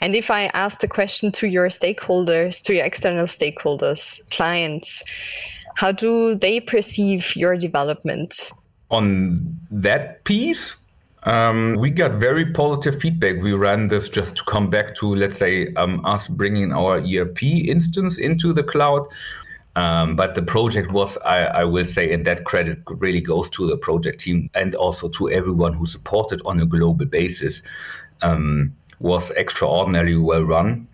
And 0.00 0.14
if 0.14 0.30
I 0.30 0.46
ask 0.54 0.80
the 0.80 0.88
question 0.88 1.32
to 1.32 1.46
your 1.46 1.68
stakeholders, 1.68 2.62
to 2.62 2.74
your 2.74 2.84
external 2.84 3.26
stakeholders, 3.26 4.28
clients, 4.30 5.02
how 5.74 5.92
do 5.92 6.34
they 6.34 6.60
perceive 6.60 7.36
your 7.36 7.56
development? 7.56 8.50
On 8.90 9.58
that 9.70 10.24
piece, 10.24 10.76
um, 11.24 11.76
we 11.78 11.90
got 11.90 12.12
very 12.12 12.52
positive 12.52 13.00
feedback. 13.00 13.42
We 13.42 13.52
ran 13.52 13.88
this 13.88 14.08
just 14.08 14.36
to 14.36 14.44
come 14.44 14.70
back 14.70 14.94
to, 14.96 15.14
let's 15.14 15.36
say, 15.36 15.72
um, 15.74 16.04
us 16.04 16.28
bringing 16.28 16.72
our 16.72 17.00
ERP 17.00 17.42
instance 17.42 18.18
into 18.18 18.52
the 18.52 18.62
cloud. 18.62 19.06
Um, 19.76 20.16
but 20.16 20.34
the 20.34 20.42
project 20.42 20.90
was, 20.90 21.16
I, 21.18 21.44
I, 21.44 21.64
will 21.64 21.84
say, 21.84 22.12
and 22.12 22.24
that 22.24 22.44
credit 22.44 22.78
really 22.86 23.20
goes 23.20 23.48
to 23.50 23.66
the 23.66 23.76
project 23.76 24.20
team 24.20 24.50
and 24.54 24.74
also 24.74 25.08
to 25.10 25.30
everyone 25.30 25.72
who 25.74 25.86
supported 25.86 26.42
on 26.44 26.60
a 26.60 26.66
global 26.66 27.06
basis, 27.06 27.62
um, 28.22 28.74
was 28.98 29.30
extraordinarily 29.32 30.16
well 30.16 30.42
run. 30.42 30.88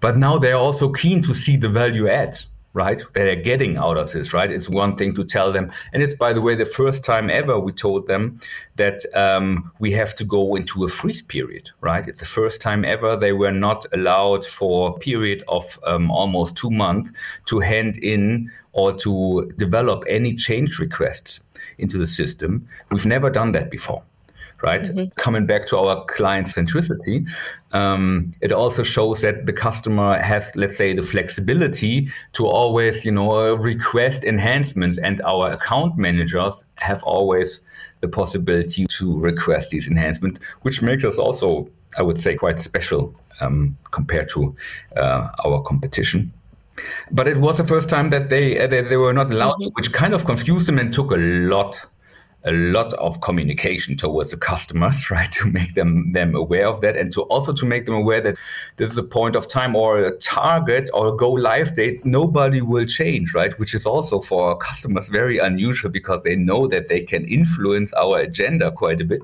But 0.00 0.16
now 0.16 0.38
they're 0.38 0.56
also 0.56 0.90
keen 0.90 1.22
to 1.22 1.34
see 1.34 1.56
the 1.56 1.68
value 1.68 2.08
add 2.08 2.40
right? 2.74 3.00
They're 3.12 3.36
getting 3.36 3.76
out 3.76 3.96
of 3.96 4.12
this, 4.12 4.32
right? 4.32 4.50
It's 4.50 4.68
one 4.68 4.96
thing 4.96 5.14
to 5.14 5.24
tell 5.24 5.52
them. 5.52 5.72
And 5.92 6.02
it's, 6.02 6.14
by 6.14 6.32
the 6.32 6.42
way, 6.42 6.56
the 6.56 6.66
first 6.66 7.04
time 7.04 7.30
ever 7.30 7.58
we 7.58 7.72
told 7.72 8.08
them 8.08 8.40
that 8.76 9.04
um, 9.14 9.70
we 9.78 9.92
have 9.92 10.14
to 10.16 10.24
go 10.24 10.56
into 10.56 10.84
a 10.84 10.88
freeze 10.88 11.22
period, 11.22 11.70
right? 11.80 12.06
It's 12.06 12.20
the 12.20 12.26
first 12.26 12.60
time 12.60 12.84
ever 12.84 13.16
they 13.16 13.32
were 13.32 13.52
not 13.52 13.86
allowed 13.92 14.44
for 14.44 14.90
a 14.90 14.98
period 14.98 15.44
of 15.46 15.78
um, 15.84 16.10
almost 16.10 16.56
two 16.56 16.70
months 16.70 17.12
to 17.46 17.60
hand 17.60 17.96
in 17.98 18.50
or 18.72 18.92
to 18.98 19.52
develop 19.56 20.02
any 20.08 20.34
change 20.34 20.80
requests 20.80 21.40
into 21.78 21.96
the 21.96 22.08
system. 22.08 22.68
We've 22.90 23.06
never 23.06 23.30
done 23.30 23.52
that 23.52 23.70
before 23.70 24.02
right? 24.64 24.82
Mm-hmm. 24.82 25.12
Coming 25.16 25.46
back 25.46 25.68
to 25.68 25.78
our 25.78 26.04
client 26.06 26.48
centricity, 26.48 27.26
um, 27.72 28.32
it 28.40 28.50
also 28.50 28.82
shows 28.82 29.20
that 29.20 29.44
the 29.44 29.52
customer 29.52 30.18
has, 30.20 30.50
let's 30.56 30.76
say, 30.76 30.94
the 30.94 31.02
flexibility 31.02 32.08
to 32.32 32.46
always, 32.46 33.04
you 33.04 33.12
know, 33.12 33.54
request 33.54 34.24
enhancements, 34.24 34.98
and 34.98 35.20
our 35.22 35.52
account 35.52 35.98
managers 35.98 36.64
have 36.76 37.02
always 37.02 37.60
the 38.00 38.08
possibility 38.08 38.86
to 38.98 39.18
request 39.20 39.70
these 39.70 39.86
enhancements, 39.86 40.40
which 40.62 40.80
makes 40.82 41.04
us 41.04 41.18
also, 41.18 41.68
I 41.98 42.02
would 42.02 42.18
say, 42.18 42.34
quite 42.34 42.58
special 42.60 43.14
um, 43.40 43.76
compared 43.90 44.30
to 44.30 44.56
uh, 44.96 45.28
our 45.44 45.62
competition. 45.62 46.32
But 47.10 47.28
it 47.28 47.36
was 47.36 47.58
the 47.58 47.66
first 47.66 47.88
time 47.88 48.10
that 48.10 48.30
they 48.30 48.58
uh, 48.58 48.66
they, 48.66 48.80
they, 48.80 48.96
were 48.96 49.12
not 49.12 49.30
allowed, 49.32 49.58
mm-hmm. 49.60 49.74
which 49.74 49.92
kind 49.92 50.12
of 50.12 50.24
confused 50.24 50.66
them 50.66 50.78
and 50.78 50.92
took 50.92 51.12
a 51.12 51.16
lot 51.16 51.80
a 52.46 52.52
lot 52.52 52.92
of 52.94 53.20
communication 53.22 53.96
towards 53.96 54.30
the 54.30 54.36
customers, 54.36 55.10
right? 55.10 55.30
To 55.32 55.50
make 55.50 55.74
them 55.74 56.12
them 56.12 56.34
aware 56.34 56.68
of 56.68 56.80
that, 56.82 56.96
and 56.96 57.12
to 57.12 57.22
also 57.22 57.52
to 57.52 57.66
make 57.66 57.86
them 57.86 57.94
aware 57.94 58.20
that 58.20 58.36
this 58.76 58.90
is 58.90 58.98
a 58.98 59.02
point 59.02 59.36
of 59.36 59.48
time 59.48 59.74
or 59.74 59.98
a 59.98 60.16
target 60.18 60.90
or 60.92 61.08
a 61.08 61.16
go 61.16 61.30
live 61.30 61.74
date. 61.74 62.04
Nobody 62.04 62.60
will 62.60 62.86
change, 62.86 63.34
right? 63.34 63.58
Which 63.58 63.74
is 63.74 63.86
also 63.86 64.20
for 64.20 64.56
customers 64.58 65.08
very 65.08 65.38
unusual 65.38 65.90
because 65.90 66.22
they 66.22 66.36
know 66.36 66.66
that 66.68 66.88
they 66.88 67.02
can 67.02 67.24
influence 67.24 67.92
our 67.94 68.18
agenda 68.18 68.70
quite 68.70 69.00
a 69.00 69.04
bit. 69.04 69.22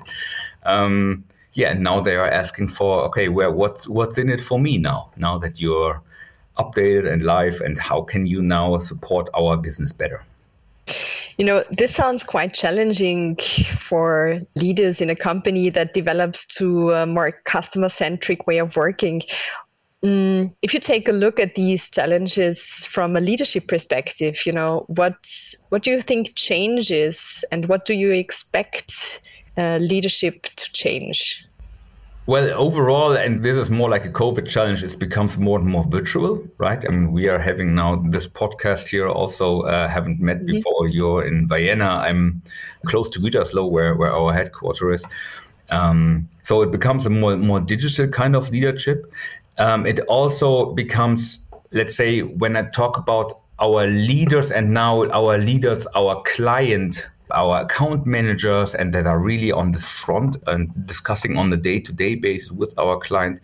Um, 0.64 1.24
yeah, 1.54 1.72
and 1.72 1.82
now 1.82 2.00
they 2.00 2.16
are 2.16 2.30
asking 2.30 2.68
for 2.68 3.04
okay, 3.06 3.28
where 3.28 3.50
what's 3.50 3.86
what's 3.88 4.18
in 4.18 4.30
it 4.30 4.40
for 4.40 4.58
me 4.58 4.78
now? 4.78 5.10
Now 5.16 5.38
that 5.38 5.60
you're 5.60 6.00
updated 6.58 7.10
and 7.10 7.22
live, 7.22 7.60
and 7.60 7.78
how 7.78 8.02
can 8.02 8.26
you 8.26 8.40
now 8.42 8.78
support 8.78 9.28
our 9.34 9.56
business 9.56 9.92
better? 9.92 10.24
You 11.40 11.47
know, 11.47 11.64
this 11.70 11.94
sounds 11.94 12.23
quite 12.23 12.52
challenging 12.52 13.35
for 13.75 14.40
leaders 14.56 15.00
in 15.00 15.09
a 15.09 15.16
company 15.16 15.70
that 15.70 15.94
develops 15.94 16.44
to 16.56 16.90
a 16.90 17.06
more 17.06 17.32
customer 17.47 17.88
centric 17.88 18.47
way 18.47 18.59
of 18.59 18.76
working. 18.76 19.23
Mm, 20.04 20.54
if 20.61 20.75
you 20.75 20.80
take 20.80 21.09
a 21.09 21.12
look 21.12 21.40
at 21.40 21.54
these 21.54 21.88
challenges 21.88 22.85
from 22.85 23.16
a 23.16 23.23
leadership 23.23 23.68
perspective, 23.68 24.44
you 24.44 24.52
know, 24.52 24.85
what 24.88 25.16
what 25.70 25.82
do 25.82 25.90
you 25.90 26.02
think 26.02 26.35
changes 26.35 27.42
and 27.50 27.70
what 27.70 27.87
do 27.87 27.94
you 27.94 28.11
expect 28.11 29.23
uh, 29.56 29.78
leadership 29.78 30.42
to 30.56 30.70
change? 30.75 31.42
Well, 32.30 32.49
overall, 32.52 33.14
and 33.14 33.42
this 33.42 33.56
is 33.56 33.70
more 33.70 33.90
like 33.90 34.04
a 34.04 34.08
COVID 34.08 34.46
challenge, 34.46 34.84
it 34.84 34.96
becomes 35.00 35.37
more 35.37 35.58
and 35.58 35.66
more 35.66 35.82
virtual, 35.82 36.46
right? 36.58 36.80
I 36.87 36.88
mean, 36.88 37.10
we 37.10 37.26
are 37.26 37.40
having 37.40 37.75
now 37.75 37.96
this 37.96 38.28
podcast 38.28 38.87
here 38.87 39.08
also, 39.08 39.62
uh, 39.62 39.88
haven't 39.88 40.20
met 40.20 40.37
mm-hmm. 40.37 40.52
before. 40.52 40.87
You're 40.87 41.25
in 41.25 41.49
Vienna. 41.49 41.88
I'm 42.06 42.40
close 42.87 43.08
to 43.08 43.18
Gütersloh, 43.18 43.68
where, 43.68 43.96
where 43.96 44.12
our 44.12 44.32
headquarters 44.32 45.00
is. 45.00 45.06
Um, 45.70 46.28
so 46.42 46.62
it 46.62 46.70
becomes 46.70 47.04
a 47.04 47.10
more, 47.10 47.37
more 47.37 47.58
digital 47.58 48.06
kind 48.06 48.37
of 48.37 48.49
leadership. 48.50 49.12
Um, 49.58 49.84
it 49.84 49.99
also 50.06 50.72
becomes, 50.72 51.40
let's 51.72 51.96
say, 51.96 52.20
when 52.20 52.54
I 52.54 52.62
talk 52.70 52.96
about 52.96 53.40
our 53.58 53.88
leaders 53.88 54.52
and 54.52 54.72
now 54.72 55.04
our 55.10 55.37
leaders, 55.37 55.84
our 55.96 56.22
client 56.26 57.08
our 57.32 57.62
account 57.62 58.06
managers 58.06 58.75
and 58.75 58.92
that 58.94 59.06
are 59.06 59.18
really 59.18 59.52
on 59.52 59.72
the 59.72 59.78
front 59.78 60.37
and 60.46 60.70
discussing 60.87 61.37
on 61.37 61.50
the 61.50 61.56
day-to-day 61.56 62.16
basis 62.16 62.50
with 62.50 62.76
our 62.78 62.99
client. 62.99 63.40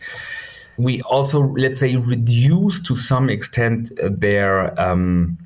We 0.79 1.03
also 1.03 1.41
let's 1.41 1.79
say 1.79 1.97
reduce 1.97 2.83
to 2.83 2.95
some 2.95 3.31
extent 3.31 3.93
their 4.03 4.79
um, 4.81 5.39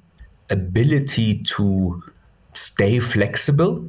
ability 0.50 1.42
to 1.44 2.02
stay 2.54 2.98
flexible 2.98 3.88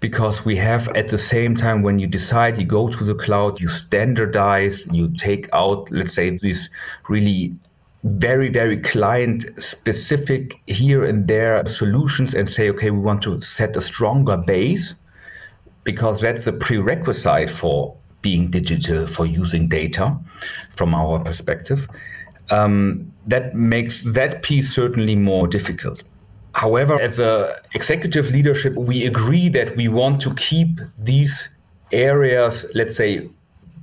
because 0.00 0.44
we 0.44 0.56
have 0.56 0.88
at 0.96 1.08
the 1.08 1.18
same 1.18 1.54
time 1.54 1.82
when 1.82 1.98
you 1.98 2.06
decide 2.06 2.58
you 2.58 2.64
go 2.64 2.88
to 2.88 3.04
the 3.04 3.14
cloud 3.14 3.60
you 3.60 3.68
standardize 3.68 4.86
you 4.92 5.08
take 5.16 5.48
out 5.52 5.90
let's 5.90 6.14
say 6.14 6.30
these 6.30 6.70
really 7.08 7.54
very 8.02 8.48
very 8.48 8.78
client 8.78 9.44
specific 9.58 10.58
here 10.66 11.04
and 11.04 11.28
there 11.28 11.66
solutions 11.66 12.34
and 12.34 12.48
say 12.48 12.70
okay 12.70 12.90
we 12.90 12.98
want 12.98 13.22
to 13.22 13.38
set 13.42 13.76
a 13.76 13.80
stronger 13.80 14.38
base 14.38 14.94
because 15.84 16.20
that's 16.20 16.46
a 16.46 16.52
prerequisite 16.52 17.50
for 17.50 17.96
being 18.22 18.50
digital 18.50 19.06
for 19.06 19.26
using 19.26 19.68
data 19.68 20.16
from 20.76 20.94
our 20.94 21.18
perspective. 21.18 21.88
Um, 22.50 23.12
that 23.26 23.54
makes 23.54 24.02
that 24.02 24.42
piece 24.42 24.74
certainly 24.74 25.16
more 25.16 25.46
difficult. 25.46 26.02
However 26.52 27.00
as 27.00 27.18
a 27.20 27.60
executive 27.74 28.30
leadership 28.30 28.74
we 28.74 29.06
agree 29.06 29.48
that 29.50 29.76
we 29.76 29.88
want 29.88 30.20
to 30.22 30.34
keep 30.34 30.80
these 30.98 31.48
areas 31.92 32.66
let's 32.74 32.96
say 32.96 33.28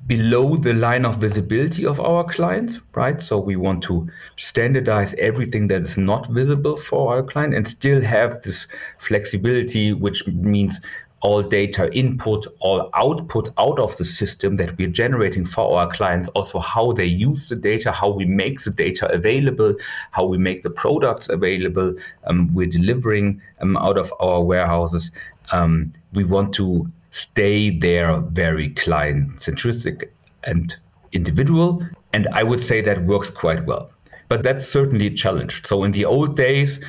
below 0.07 0.55
the 0.55 0.73
line 0.73 1.05
of 1.05 1.17
visibility 1.17 1.85
of 1.85 1.99
our 1.99 2.23
clients, 2.23 2.79
right? 2.95 3.21
So 3.21 3.37
we 3.37 3.57
want 3.57 3.83
to 3.83 4.07
standardize 4.37 5.13
everything 5.15 5.67
that 5.67 5.83
is 5.83 5.97
not 5.97 6.27
visible 6.27 6.77
for 6.77 7.13
our 7.13 7.23
client 7.23 7.53
and 7.53 7.67
still 7.67 8.01
have 8.01 8.41
this 8.41 8.67
flexibility, 8.99 9.93
which 9.93 10.25
means 10.27 10.79
all 11.21 11.41
data 11.41 11.91
input, 11.93 12.45
all 12.59 12.89
output 12.93 13.49
out 13.57 13.79
of 13.79 13.97
the 13.97 14.05
system 14.05 14.55
that 14.57 14.77
we're 14.77 14.87
generating 14.87 15.43
for 15.43 15.79
our 15.79 15.89
clients, 15.91 16.29
also 16.29 16.59
how 16.59 16.91
they 16.91 17.05
use 17.05 17.49
the 17.49 17.55
data, 17.55 17.91
how 17.91 18.09
we 18.09 18.25
make 18.25 18.61
the 18.61 18.69
data 18.69 19.11
available, 19.11 19.73
how 20.11 20.25
we 20.25 20.37
make 20.37 20.63
the 20.63 20.69
products 20.69 21.27
available, 21.27 21.93
um, 22.25 22.53
we're 22.53 22.67
delivering 22.67 23.41
um, 23.61 23.75
out 23.77 23.97
of 23.97 24.13
our 24.19 24.41
warehouses. 24.41 25.11
Um, 25.51 25.91
we 26.13 26.23
want 26.23 26.53
to 26.55 26.91
stay 27.11 27.69
there 27.69 28.19
very 28.21 28.69
client 28.69 29.41
centric 29.41 30.13
and 30.43 30.75
individual. 31.11 31.81
And 32.13 32.27
I 32.33 32.43
would 32.43 32.61
say 32.61 32.81
that 32.81 33.03
works 33.05 33.29
quite 33.29 33.65
well. 33.65 33.91
But 34.29 34.43
that's 34.43 34.67
certainly 34.67 35.09
challenged. 35.11 35.67
So 35.67 35.83
in 35.83 35.91
the 35.91 36.05
old 36.05 36.35
days, 36.35 36.79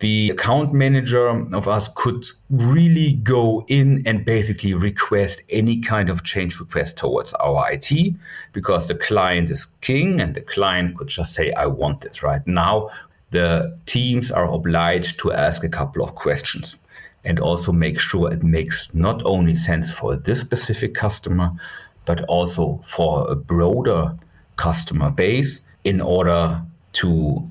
the 0.00 0.30
account 0.30 0.72
manager 0.72 1.28
of 1.28 1.66
us 1.66 1.88
could 1.96 2.24
really 2.50 3.14
go 3.14 3.64
in 3.66 4.02
and 4.06 4.24
basically 4.24 4.74
request 4.74 5.42
any 5.50 5.80
kind 5.80 6.08
of 6.08 6.22
change 6.22 6.60
request 6.60 6.96
towards 6.96 7.32
our 7.34 7.72
IT 7.72 8.14
because 8.52 8.86
the 8.86 8.94
client 8.94 9.50
is 9.50 9.66
king 9.80 10.20
and 10.20 10.34
the 10.34 10.40
client 10.40 10.96
could 10.96 11.08
just 11.08 11.34
say, 11.34 11.52
I 11.52 11.66
want 11.66 12.02
this 12.02 12.22
right 12.22 12.46
now. 12.46 12.90
The 13.30 13.76
teams 13.86 14.30
are 14.30 14.46
obliged 14.46 15.18
to 15.20 15.32
ask 15.32 15.64
a 15.64 15.68
couple 15.68 16.02
of 16.04 16.14
questions 16.14 16.76
and 17.28 17.38
also 17.40 17.72
make 17.72 18.00
sure 18.00 18.32
it 18.32 18.42
makes 18.42 18.92
not 18.94 19.22
only 19.26 19.54
sense 19.54 19.92
for 19.92 20.16
this 20.16 20.40
specific 20.40 20.94
customer, 20.94 21.52
but 22.06 22.22
also 22.22 22.80
for 22.82 23.30
a 23.30 23.36
broader 23.36 24.16
customer 24.56 25.10
base 25.10 25.60
in 25.84 26.00
order 26.00 26.62
to 26.94 27.46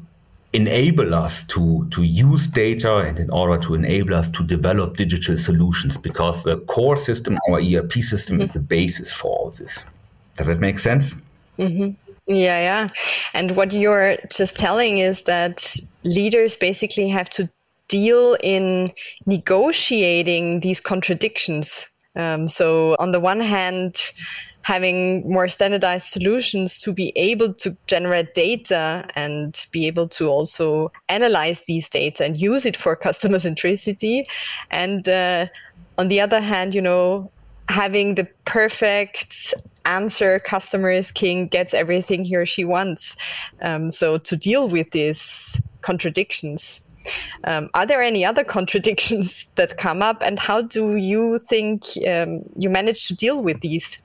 enable 0.54 1.14
us 1.14 1.44
to, 1.46 1.88
to 1.92 2.02
use 2.02 2.48
data 2.48 2.98
and 2.98 3.20
in 3.20 3.30
order 3.30 3.62
to 3.62 3.76
enable 3.76 4.16
us 4.16 4.30
to 4.30 4.44
develop 4.44 4.98
digital 4.98 5.38
solutions 5.38 5.96
because 5.96 6.44
the 6.44 6.58
core 6.62 6.98
system, 6.98 7.38
our 7.48 7.62
ERP 7.62 7.94
system, 7.94 8.38
mm-hmm. 8.38 8.46
is 8.46 8.54
the 8.54 8.60
basis 8.60 9.12
for 9.14 9.30
all 9.38 9.52
this. 9.52 9.84
Does 10.36 10.48
that 10.48 10.60
make 10.60 10.80
sense? 10.80 11.14
Mm-hmm. 11.60 11.92
Yeah, 12.34 12.60
yeah. 12.60 12.90
And 13.36 13.56
what 13.56 13.72
you're 13.72 14.18
just 14.32 14.58
telling 14.58 14.98
is 14.98 15.22
that 15.24 15.76
leaders 16.04 16.56
basically 16.56 17.10
have 17.10 17.30
to 17.32 17.48
deal 17.88 18.38
in 18.41 18.91
negotiating 19.25 20.62
these 20.62 20.79
contradictions. 20.79 21.88
Um, 22.15 22.48
so, 22.48 22.96
on 23.00 23.12
the 23.12 23.20
one 23.20 23.39
hand, 23.39 24.01
having 24.67 25.29
more 25.32 25.48
standardized 25.48 26.08
solutions 26.08 26.77
to 26.77 26.91
be 26.91 27.13
able 27.15 27.53
to 27.53 27.77
generate 27.88 28.34
data 28.34 29.08
and 29.15 29.65
be 29.72 29.88
able 29.88 30.10
to 30.10 30.27
also 30.27 30.91
analyze 31.08 31.62
these 31.62 31.88
data 31.88 32.25
and 32.25 32.36
use 32.36 32.65
it 32.65 32.75
for 32.75 32.96
customer 33.08 33.38
centricity. 33.38 34.25
And 34.70 35.08
uh, 35.08 35.46
on 35.98 36.10
the 36.10 36.20
other 36.20 36.41
hand, 36.41 36.75
you 36.75 36.82
know, 36.82 37.32
having 37.70 38.15
the 38.15 38.27
perfect 38.44 39.53
answer 39.86 40.39
customer 40.39 40.91
is 40.91 41.12
king 41.12 41.48
gets 41.48 41.74
everything 41.74 42.25
he 42.25 42.36
or 42.36 42.46
she 42.46 42.65
wants 42.65 43.15
um, 43.62 43.89
so 43.89 44.17
to 44.17 44.36
deal 44.36 44.67
with 44.67 44.91
these 44.91 45.60
contradictions 45.82 46.82
um, 47.44 47.70
are 47.74 47.86
there 47.86 48.01
any 48.01 48.25
other 48.25 48.44
contradictions 48.58 49.50
that 49.56 49.77
come 49.77 50.01
up 50.01 50.22
and 50.22 50.39
how 50.39 50.62
do 50.62 50.96
you 50.96 51.39
think 51.39 51.84
um, 52.08 52.42
you 52.56 52.70
manage 52.70 53.08
to 53.08 53.16
deal 53.16 53.42
with 53.42 53.62
these 53.62 53.98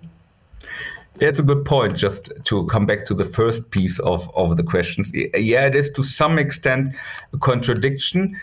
it's 1.20 1.38
a 1.38 1.42
good 1.42 1.64
point. 1.64 1.96
Just 1.96 2.32
to 2.44 2.66
come 2.66 2.86
back 2.86 3.04
to 3.06 3.14
the 3.14 3.24
first 3.24 3.70
piece 3.70 3.98
of, 4.00 4.28
of 4.34 4.56
the 4.56 4.62
questions. 4.62 5.12
Yeah, 5.14 5.66
it 5.66 5.76
is 5.76 5.90
to 5.92 6.02
some 6.02 6.38
extent 6.38 6.94
a 7.32 7.38
contradiction 7.38 8.40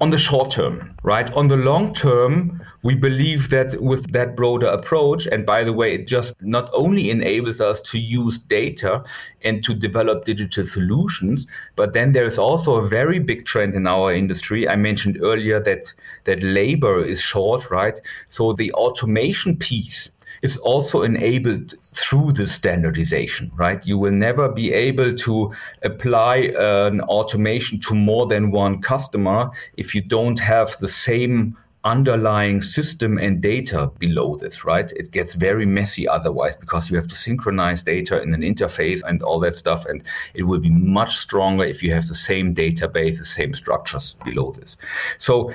on 0.00 0.10
the 0.10 0.18
short 0.18 0.50
term, 0.50 0.94
right? 1.02 1.32
On 1.34 1.48
the 1.48 1.56
long 1.56 1.94
term, 1.94 2.60
we 2.82 2.94
believe 2.94 3.48
that 3.50 3.80
with 3.80 4.12
that 4.12 4.36
broader 4.36 4.66
approach, 4.66 5.26
and 5.26 5.46
by 5.46 5.62
the 5.62 5.72
way, 5.72 5.94
it 5.94 6.06
just 6.06 6.34
not 6.42 6.68
only 6.72 7.10
enables 7.10 7.60
us 7.60 7.80
to 7.82 7.98
use 7.98 8.38
data 8.38 9.04
and 9.42 9.64
to 9.64 9.72
develop 9.72 10.24
digital 10.24 10.66
solutions, 10.66 11.46
but 11.76 11.92
then 11.92 12.12
there 12.12 12.26
is 12.26 12.38
also 12.38 12.76
a 12.76 12.88
very 12.88 13.18
big 13.18 13.46
trend 13.46 13.74
in 13.74 13.86
our 13.86 14.12
industry. 14.12 14.68
I 14.68 14.76
mentioned 14.76 15.18
earlier 15.22 15.60
that 15.60 15.92
that 16.24 16.42
labor 16.42 17.02
is 17.02 17.22
short, 17.22 17.70
right? 17.70 17.98
So 18.26 18.52
the 18.52 18.72
automation 18.72 19.56
piece 19.56 20.10
is 20.44 20.58
also 20.58 21.02
enabled 21.02 21.74
through 21.94 22.30
the 22.30 22.46
standardization, 22.46 23.50
right? 23.56 23.86
You 23.86 23.96
will 23.96 24.12
never 24.12 24.46
be 24.46 24.74
able 24.74 25.14
to 25.14 25.50
apply 25.82 26.52
an 26.58 27.00
automation 27.00 27.80
to 27.80 27.94
more 27.94 28.26
than 28.26 28.50
one 28.50 28.82
customer 28.82 29.50
if 29.78 29.94
you 29.94 30.02
don't 30.02 30.38
have 30.38 30.76
the 30.80 30.88
same 30.88 31.56
underlying 31.84 32.60
system 32.60 33.16
and 33.16 33.40
data 33.40 33.90
below 33.98 34.36
this, 34.36 34.66
right? 34.66 34.92
It 34.92 35.12
gets 35.12 35.32
very 35.32 35.64
messy 35.64 36.06
otherwise 36.06 36.56
because 36.56 36.90
you 36.90 36.96
have 36.96 37.08
to 37.08 37.16
synchronize 37.16 37.82
data 37.82 38.20
in 38.20 38.34
an 38.34 38.42
interface 38.42 39.00
and 39.02 39.22
all 39.22 39.40
that 39.40 39.56
stuff. 39.56 39.86
And 39.86 40.02
it 40.34 40.42
will 40.42 40.60
be 40.60 40.70
much 40.70 41.16
stronger 41.16 41.64
if 41.64 41.82
you 41.82 41.94
have 41.94 42.06
the 42.06 42.14
same 42.14 42.54
database, 42.54 43.18
the 43.18 43.24
same 43.24 43.54
structures 43.54 44.16
below 44.24 44.52
this. 44.52 44.76
So 45.16 45.52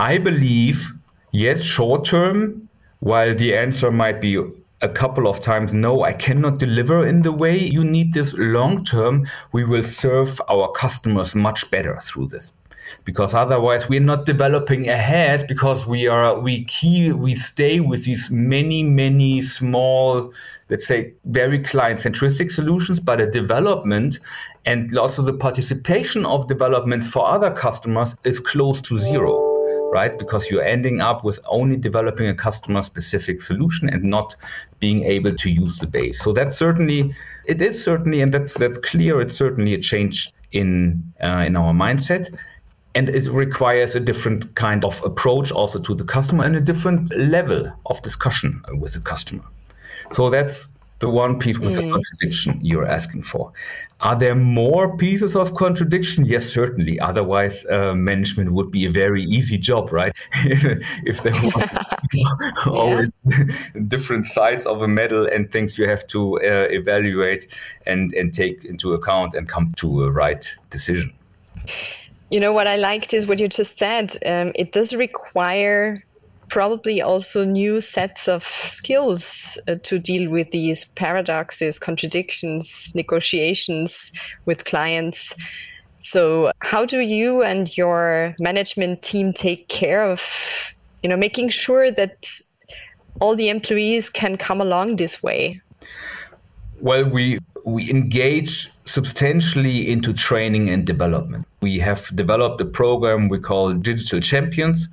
I 0.00 0.18
believe, 0.18 0.92
yes, 1.30 1.62
short 1.62 2.04
term, 2.04 2.68
while 3.02 3.34
the 3.34 3.52
answer 3.52 3.90
might 3.90 4.20
be 4.20 4.40
a 4.80 4.88
couple 4.88 5.26
of 5.26 5.40
times, 5.40 5.74
no, 5.74 6.04
I 6.04 6.12
cannot 6.12 6.58
deliver 6.58 7.04
in 7.04 7.22
the 7.22 7.32
way 7.32 7.58
you 7.58 7.82
need 7.82 8.14
this 8.14 8.32
long 8.34 8.84
term, 8.84 9.26
we 9.50 9.64
will 9.64 9.82
serve 9.82 10.40
our 10.48 10.70
customers 10.70 11.34
much 11.34 11.68
better 11.72 11.98
through 12.04 12.28
this. 12.28 12.52
Because 13.04 13.34
otherwise 13.34 13.88
we're 13.88 13.98
not 13.98 14.24
developing 14.24 14.88
ahead 14.88 15.48
because 15.48 15.84
we 15.84 16.06
are 16.06 16.38
we 16.38 16.62
key 16.66 17.10
we 17.10 17.34
stay 17.34 17.80
with 17.80 18.04
these 18.04 18.30
many, 18.30 18.84
many 18.84 19.40
small, 19.40 20.32
let's 20.70 20.86
say 20.86 21.12
very 21.24 21.58
client 21.58 21.98
centric 21.98 22.52
solutions, 22.52 23.00
but 23.00 23.20
a 23.20 23.28
development 23.28 24.20
and 24.64 24.96
also 24.96 25.22
the 25.22 25.32
participation 25.32 26.24
of 26.24 26.46
development 26.46 27.02
for 27.02 27.26
other 27.26 27.50
customers 27.50 28.14
is 28.22 28.38
close 28.38 28.80
to 28.82 28.96
zero 28.96 29.51
right? 29.92 30.18
Because 30.18 30.50
you're 30.50 30.64
ending 30.64 31.02
up 31.02 31.22
with 31.22 31.38
only 31.44 31.76
developing 31.76 32.26
a 32.26 32.34
customer 32.34 32.82
specific 32.82 33.42
solution 33.42 33.90
and 33.90 34.02
not 34.02 34.34
being 34.80 35.04
able 35.04 35.34
to 35.36 35.50
use 35.50 35.78
the 35.78 35.86
base. 35.86 36.18
So 36.24 36.32
that's 36.32 36.56
certainly, 36.56 37.14
it 37.44 37.60
is 37.60 37.84
certainly, 37.84 38.22
and 38.22 38.32
that's 38.32 38.54
that's 38.54 38.78
clear. 38.78 39.20
It's 39.20 39.36
certainly 39.36 39.74
a 39.74 39.78
change 39.78 40.32
in 40.52 41.04
uh, 41.22 41.44
in 41.46 41.56
our 41.56 41.72
mindset. 41.72 42.34
And 42.94 43.08
it 43.08 43.26
requires 43.28 43.94
a 43.94 44.00
different 44.00 44.54
kind 44.54 44.84
of 44.84 45.02
approach 45.02 45.50
also 45.50 45.78
to 45.78 45.94
the 45.94 46.04
customer 46.04 46.44
and 46.44 46.56
a 46.56 46.60
different 46.60 47.14
level 47.16 47.72
of 47.86 48.02
discussion 48.02 48.62
with 48.80 48.92
the 48.92 49.00
customer. 49.00 49.44
So 50.10 50.28
that's 50.28 50.68
the 51.02 51.08
one 51.08 51.36
piece 51.36 51.58
with 51.58 51.72
mm. 51.72 51.76
the 51.76 51.90
contradiction 51.90 52.60
you're 52.62 52.86
asking 52.86 53.24
for. 53.24 53.52
Are 54.02 54.16
there 54.16 54.36
more 54.36 54.96
pieces 54.96 55.34
of 55.34 55.52
contradiction? 55.54 56.24
Yes, 56.24 56.46
certainly. 56.46 56.98
Otherwise, 57.00 57.66
uh, 57.66 57.92
management 57.94 58.52
would 58.52 58.70
be 58.70 58.86
a 58.86 58.90
very 58.90 59.24
easy 59.24 59.58
job, 59.58 59.92
right? 59.92 60.16
if 61.04 61.22
there 61.24 61.34
were 61.42 61.68
always 62.66 63.18
different 63.88 64.26
sides 64.26 64.64
of 64.64 64.80
a 64.80 64.88
medal 64.88 65.26
and 65.26 65.50
things 65.50 65.76
you 65.76 65.88
have 65.88 66.06
to 66.06 66.36
uh, 66.36 66.68
evaluate 66.70 67.48
and, 67.86 68.14
and 68.14 68.32
take 68.32 68.64
into 68.64 68.94
account 68.94 69.34
and 69.34 69.48
come 69.48 69.70
to 69.78 70.04
a 70.04 70.10
right 70.10 70.54
decision. 70.70 71.12
You 72.30 72.38
know, 72.38 72.52
what 72.52 72.68
I 72.68 72.76
liked 72.76 73.12
is 73.12 73.26
what 73.26 73.40
you 73.40 73.48
just 73.48 73.76
said. 73.76 74.16
Um, 74.24 74.52
it 74.54 74.70
does 74.70 74.94
require 74.94 75.96
probably 76.52 77.00
also 77.00 77.46
new 77.46 77.80
sets 77.80 78.28
of 78.28 78.44
skills 78.44 79.56
uh, 79.68 79.76
to 79.82 79.98
deal 79.98 80.30
with 80.30 80.50
these 80.50 80.84
paradoxes, 80.84 81.78
contradictions, 81.78 82.94
negotiations 82.94 84.12
with 84.44 84.66
clients. 84.66 85.34
So, 86.00 86.52
how 86.58 86.84
do 86.84 87.00
you 87.00 87.42
and 87.42 87.74
your 87.74 88.34
management 88.38 89.00
team 89.00 89.32
take 89.32 89.68
care 89.68 90.04
of, 90.04 90.20
you 91.02 91.08
know, 91.08 91.16
making 91.16 91.48
sure 91.48 91.90
that 91.90 92.28
all 93.18 93.34
the 93.34 93.48
employees 93.48 94.10
can 94.10 94.36
come 94.36 94.60
along 94.60 94.96
this 94.96 95.22
way? 95.22 95.58
Well, 96.82 97.08
we 97.08 97.38
we 97.64 97.88
engage 97.88 98.70
substantially 98.84 99.90
into 99.90 100.12
training 100.12 100.68
and 100.68 100.84
development. 100.84 101.46
We 101.62 101.78
have 101.78 102.14
developed 102.14 102.60
a 102.60 102.66
program 102.66 103.30
we 103.30 103.38
call 103.38 103.72
Digital 103.72 104.20
Champions, 104.20 104.88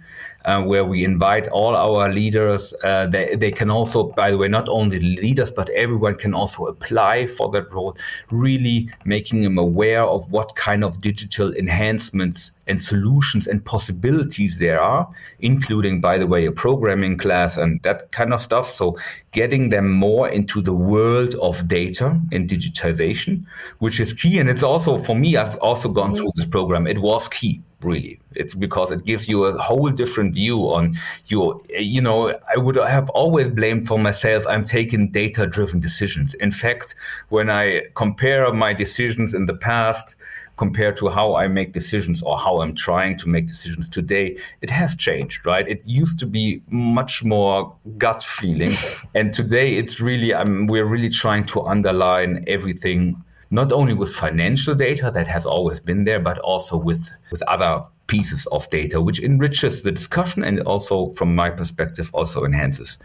uh, 0.46 0.62
where 0.64 0.86
we 0.86 1.04
invite 1.04 1.48
all 1.50 1.76
our 1.76 2.12
leaders. 2.12 2.74
Uh, 2.84 3.06
they, 3.08 3.36
they 3.36 3.52
can 3.52 3.70
also, 3.70 4.04
by 4.04 4.32
the 4.32 4.38
way, 4.38 4.48
not 4.48 4.70
only 4.70 5.00
leaders, 5.00 5.52
but 5.52 5.70
everyone 5.70 6.16
can 6.16 6.34
also 6.34 6.66
apply 6.66 7.28
for 7.28 7.50
that 7.52 7.72
role, 7.74 7.96
really 8.32 8.90
making 9.06 9.44
them 9.44 9.58
aware 9.58 10.04
of 10.04 10.32
what 10.32 10.56
kind 10.56 10.84
of 10.84 11.02
digital 11.02 11.54
enhancements 11.56 12.52
and 12.68 12.82
solutions 12.82 13.48
and 13.48 13.66
possibilities 13.66 14.60
there 14.60 14.82
are, 14.82 15.10
including, 15.40 16.00
by 16.00 16.18
the 16.18 16.28
way, 16.28 16.46
a 16.46 16.52
programming 16.52 17.18
class 17.18 17.58
and 17.58 17.82
that 17.82 18.12
kind 18.12 18.34
of 18.34 18.42
stuff. 18.42 18.72
So, 18.72 18.98
getting 19.32 19.70
them 19.70 19.92
more 19.92 20.30
into 20.30 20.62
the 20.62 20.74
world 20.74 21.36
of 21.36 21.68
data 21.68 22.20
and 22.32 22.50
digitization, 22.50 23.46
which 23.80 24.00
is 24.00 24.14
key. 24.14 24.40
And 24.40 24.50
it's 24.50 24.64
also, 24.64 25.00
for 25.00 25.16
me, 25.16 25.36
I've 25.36 25.56
also 25.58 25.90
gone 25.90 26.16
through 26.16 26.32
this 26.36 26.48
program, 26.48 26.88
it 26.88 27.00
was 27.00 27.28
key 27.28 27.62
really. 27.82 28.20
It's 28.36 28.54
because 28.54 28.92
it 28.92 29.06
gives 29.06 29.28
you 29.28 29.46
a 29.46 29.58
whole 29.58 29.90
different 29.90 30.34
view 30.36 30.72
on 30.74 30.98
your 31.28 31.62
you 31.70 32.02
know 32.02 32.38
i 32.54 32.58
would 32.58 32.76
have 32.76 33.10
always 33.12 33.50
blamed 33.50 33.88
for 33.88 33.98
myself 33.98 34.46
i'm 34.48 34.64
taking 34.64 35.10
data 35.12 35.48
driven 35.48 35.80
decisions. 35.80 36.34
In 36.36 36.52
fact 36.52 36.96
when 37.30 37.50
i 37.50 37.82
compare 37.96 38.52
my 38.54 38.74
decisions 38.74 39.34
in 39.34 39.46
the 39.46 39.56
past 39.56 40.16
compared 40.60 40.98
to 40.98 41.08
how 41.08 41.36
I 41.36 41.48
make 41.48 41.72
decisions 41.72 42.22
or 42.22 42.38
how 42.38 42.60
I'm 42.62 42.76
trying 42.76 43.18
to 43.20 43.30
make 43.30 43.48
decisions 43.48 43.88
today, 43.88 44.38
it 44.62 44.70
has 44.70 44.94
changed, 44.98 45.46
right? 45.46 45.66
It 45.66 45.82
used 45.86 46.20
to 46.20 46.26
be 46.26 46.62
much 46.68 47.24
more 47.24 47.74
gut 47.98 48.22
feeling, 48.22 48.74
and 49.16 49.34
today 49.34 49.78
it's 49.78 50.02
really 50.02 50.36
I'm, 50.36 50.68
we're 50.68 50.90
really 50.96 51.10
trying 51.10 51.46
to 51.54 51.62
underline 51.62 52.44
everything 52.48 53.24
not 53.52 53.72
only 53.72 53.94
with 53.94 54.14
financial 54.14 54.76
data 54.76 55.12
that 55.14 55.28
has 55.28 55.46
always 55.46 55.80
been 55.80 56.04
there, 56.04 56.20
but 56.20 56.38
also 56.40 56.78
with, 56.78 57.10
with 57.32 57.42
other 57.44 57.84
pieces 58.08 58.46
of 58.48 58.70
data, 58.70 59.02
which 59.02 59.22
enriches 59.22 59.84
the 59.84 59.92
discussion 59.92 60.44
and 60.44 60.60
also, 60.62 61.10
from 61.12 61.36
my 61.36 61.50
perspective, 61.50 62.10
also 62.14 62.46
enhances 62.46 62.98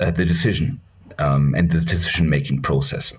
uh, 0.00 0.10
the 0.10 0.24
decision 0.24 0.80
um, 1.18 1.54
and 1.54 1.70
the 1.70 1.80
decision 1.80 2.28
making 2.28 2.62
process. 2.62 3.12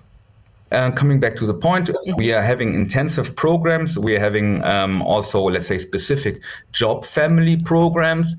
Uh, 0.70 0.90
coming 0.90 1.20
back 1.20 1.36
to 1.36 1.44
the 1.44 1.52
point, 1.52 1.90
we 2.16 2.32
are 2.32 2.40
having 2.40 2.72
intensive 2.72 3.36
programs. 3.36 3.98
We 3.98 4.16
are 4.16 4.20
having 4.20 4.64
um, 4.64 5.02
also, 5.02 5.42
let's 5.42 5.66
say, 5.66 5.78
specific 5.78 6.42
job 6.72 7.04
family 7.04 7.58
programs 7.58 8.34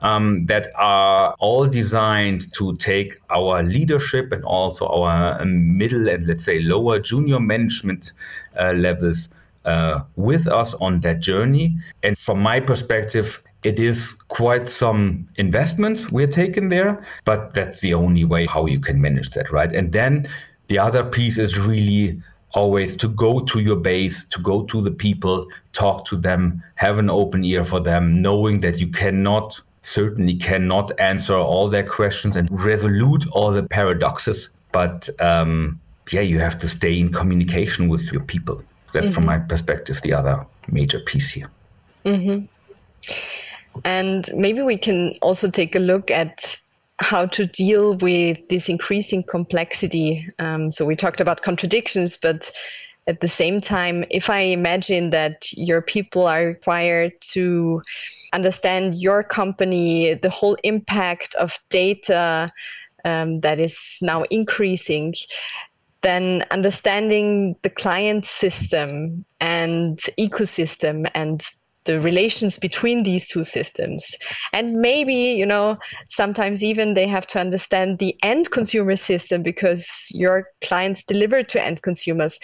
um, 0.00 0.46
that 0.46 0.68
are 0.76 1.34
all 1.38 1.66
designed 1.66 2.52
to 2.54 2.76
take 2.76 3.16
our 3.30 3.62
leadership 3.62 4.32
and 4.32 4.44
also 4.44 4.86
our 4.86 5.40
um, 5.40 5.76
middle 5.76 6.08
and 6.08 6.26
let's 6.26 6.44
say 6.44 6.60
lower 6.60 6.98
junior 6.98 7.40
management 7.40 8.12
uh, 8.60 8.72
levels 8.72 9.28
uh, 9.64 10.02
with 10.16 10.46
us 10.46 10.74
on 10.74 11.00
that 11.00 11.20
journey. 11.20 11.76
And 12.02 12.16
from 12.18 12.40
my 12.40 12.60
perspective, 12.60 13.42
it 13.64 13.80
is 13.80 14.12
quite 14.28 14.68
some 14.68 15.28
investments 15.36 16.12
we're 16.12 16.28
taking 16.28 16.68
there, 16.68 17.04
but 17.24 17.52
that's 17.52 17.80
the 17.80 17.94
only 17.94 18.24
way 18.24 18.46
how 18.46 18.66
you 18.66 18.78
can 18.78 19.00
manage 19.00 19.30
that, 19.30 19.50
right? 19.50 19.72
And 19.72 19.92
then 19.92 20.28
the 20.68 20.78
other 20.78 21.02
piece 21.02 21.36
is 21.38 21.58
really 21.58 22.20
always 22.52 22.96
to 22.96 23.08
go 23.08 23.40
to 23.40 23.60
your 23.60 23.76
base, 23.76 24.24
to 24.26 24.40
go 24.40 24.64
to 24.64 24.80
the 24.80 24.90
people, 24.90 25.48
talk 25.72 26.04
to 26.06 26.16
them, 26.16 26.62
have 26.76 26.98
an 26.98 27.10
open 27.10 27.44
ear 27.44 27.64
for 27.64 27.80
them, 27.80 28.22
knowing 28.22 28.60
that 28.60 28.78
you 28.78 28.86
cannot 28.86 29.60
certainly 29.86 30.34
cannot 30.34 30.90
answer 30.98 31.36
all 31.36 31.70
their 31.70 31.86
questions 31.86 32.34
and 32.34 32.48
resolute 32.50 33.24
all 33.30 33.52
the 33.52 33.62
paradoxes. 33.62 34.50
But 34.72 35.08
um, 35.20 35.80
yeah, 36.10 36.22
you 36.22 36.40
have 36.40 36.58
to 36.58 36.68
stay 36.68 36.98
in 36.98 37.12
communication 37.12 37.88
with 37.88 38.10
your 38.12 38.22
people. 38.22 38.62
That's 38.92 39.06
mm-hmm. 39.06 39.14
from 39.14 39.26
my 39.26 39.38
perspective 39.38 40.00
the 40.02 40.12
other 40.12 40.44
major 40.68 40.98
piece 40.98 41.30
here. 41.30 41.50
Mm-hmm. 42.04 42.46
And 43.84 44.28
maybe 44.34 44.62
we 44.62 44.76
can 44.76 45.16
also 45.22 45.50
take 45.50 45.76
a 45.76 45.78
look 45.78 46.10
at 46.10 46.56
how 46.98 47.26
to 47.26 47.46
deal 47.46 47.94
with 47.96 48.38
this 48.48 48.68
increasing 48.68 49.22
complexity. 49.22 50.26
Um, 50.40 50.70
so 50.72 50.84
we 50.84 50.96
talked 50.96 51.20
about 51.20 51.42
contradictions, 51.42 52.16
but 52.16 52.50
at 53.06 53.20
the 53.20 53.28
same 53.28 53.60
time, 53.60 54.04
if 54.10 54.28
I 54.28 54.40
imagine 54.40 55.10
that 55.10 55.52
your 55.52 55.80
people 55.80 56.26
are 56.26 56.44
required 56.44 57.12
to 57.32 57.82
understand 58.32 58.96
your 58.96 59.22
company, 59.22 60.14
the 60.14 60.30
whole 60.30 60.56
impact 60.64 61.34
of 61.36 61.56
data 61.70 62.48
um, 63.04 63.40
that 63.40 63.60
is 63.60 63.98
now 64.02 64.24
increasing, 64.24 65.14
then 66.02 66.44
understanding 66.50 67.54
the 67.62 67.70
client 67.70 68.26
system 68.26 69.24
and 69.40 69.98
ecosystem 70.18 71.08
and 71.14 71.42
the 71.84 72.00
relations 72.00 72.58
between 72.58 73.04
these 73.04 73.28
two 73.28 73.44
systems. 73.44 74.16
And 74.52 74.80
maybe 74.80 75.14
you 75.14 75.46
know 75.46 75.78
sometimes 76.08 76.64
even 76.64 76.94
they 76.94 77.06
have 77.06 77.28
to 77.28 77.38
understand 77.38 78.00
the 78.00 78.16
end 78.24 78.50
consumer 78.50 78.96
system 78.96 79.44
because 79.44 80.08
your 80.10 80.48
clients 80.62 81.04
deliver 81.04 81.44
to 81.44 81.62
end 81.62 81.82
consumers 81.82 82.40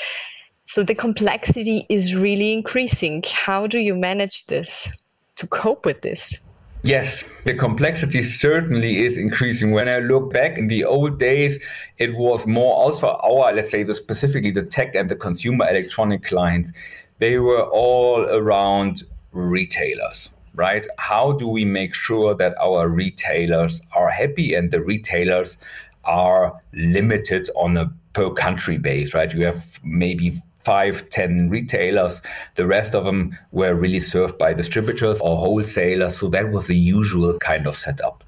so 0.65 0.83
the 0.83 0.95
complexity 0.95 1.87
is 1.89 2.15
really 2.15 2.53
increasing. 2.53 3.23
How 3.31 3.67
do 3.67 3.79
you 3.79 3.95
manage 3.95 4.47
this 4.47 4.89
to 5.37 5.47
cope 5.47 5.85
with 5.85 6.03
this? 6.03 6.39
Yes, 6.85 7.25
the 7.45 7.55
complexity 7.55 8.25
certainly 8.25 9.05
is 9.05 9.17
increasing. 9.17 9.71
When 9.71 9.89
I 9.89 9.99
look 9.99 10.33
back 10.33 10.59
in 10.59 10.67
the 10.67 10.85
old 10.85 11.19
days, 11.19 11.59
it 11.99 12.15
was 12.17 12.45
more 12.45 12.75
also 12.75 13.09
our, 13.09 13.53
let's 13.53 13.71
say, 13.71 13.85
the 13.85 13.95
specifically 13.95 14.51
the 14.51 14.65
tech 14.65 14.97
and 14.97 15.09
the 15.09 15.15
consumer 15.15 15.69
electronic 15.69 16.25
clients. 16.25 16.73
They 17.19 17.39
were 17.39 17.63
all 17.63 18.23
around 18.25 19.05
retailers, 19.31 20.31
right? 20.57 20.85
How 20.99 21.33
do 21.33 21.47
we 21.47 21.65
make 21.65 21.95
sure 21.95 22.35
that 22.35 22.57
our 22.61 22.89
retailers 22.89 23.81
are 23.95 24.11
happy 24.11 24.55
and 24.55 24.73
the 24.73 24.83
retailers 24.83 25.59
are 26.05 26.61
limited 26.73 27.49
on 27.55 27.77
a 27.77 27.93
per 28.13 28.31
country 28.31 28.79
base, 28.79 29.15
right? 29.15 29.33
You 29.33 29.45
have 29.45 29.79
maybe 29.85 30.43
five, 30.63 31.09
ten 31.11 31.51
retailers. 31.51 32.23
The 32.55 32.67
rest 32.67 32.95
of 32.95 33.05
them 33.05 33.37
were 33.51 33.75
really 33.75 34.01
served 34.01 34.39
by 34.39 34.55
distributors 34.55 35.21
or 35.21 35.37
wholesalers. 35.37 36.17
So 36.17 36.29
that 36.29 36.51
was 36.51 36.67
the 36.67 36.77
usual 36.77 37.39
kind 37.39 37.67
of 37.67 37.77
setup. 37.77 38.25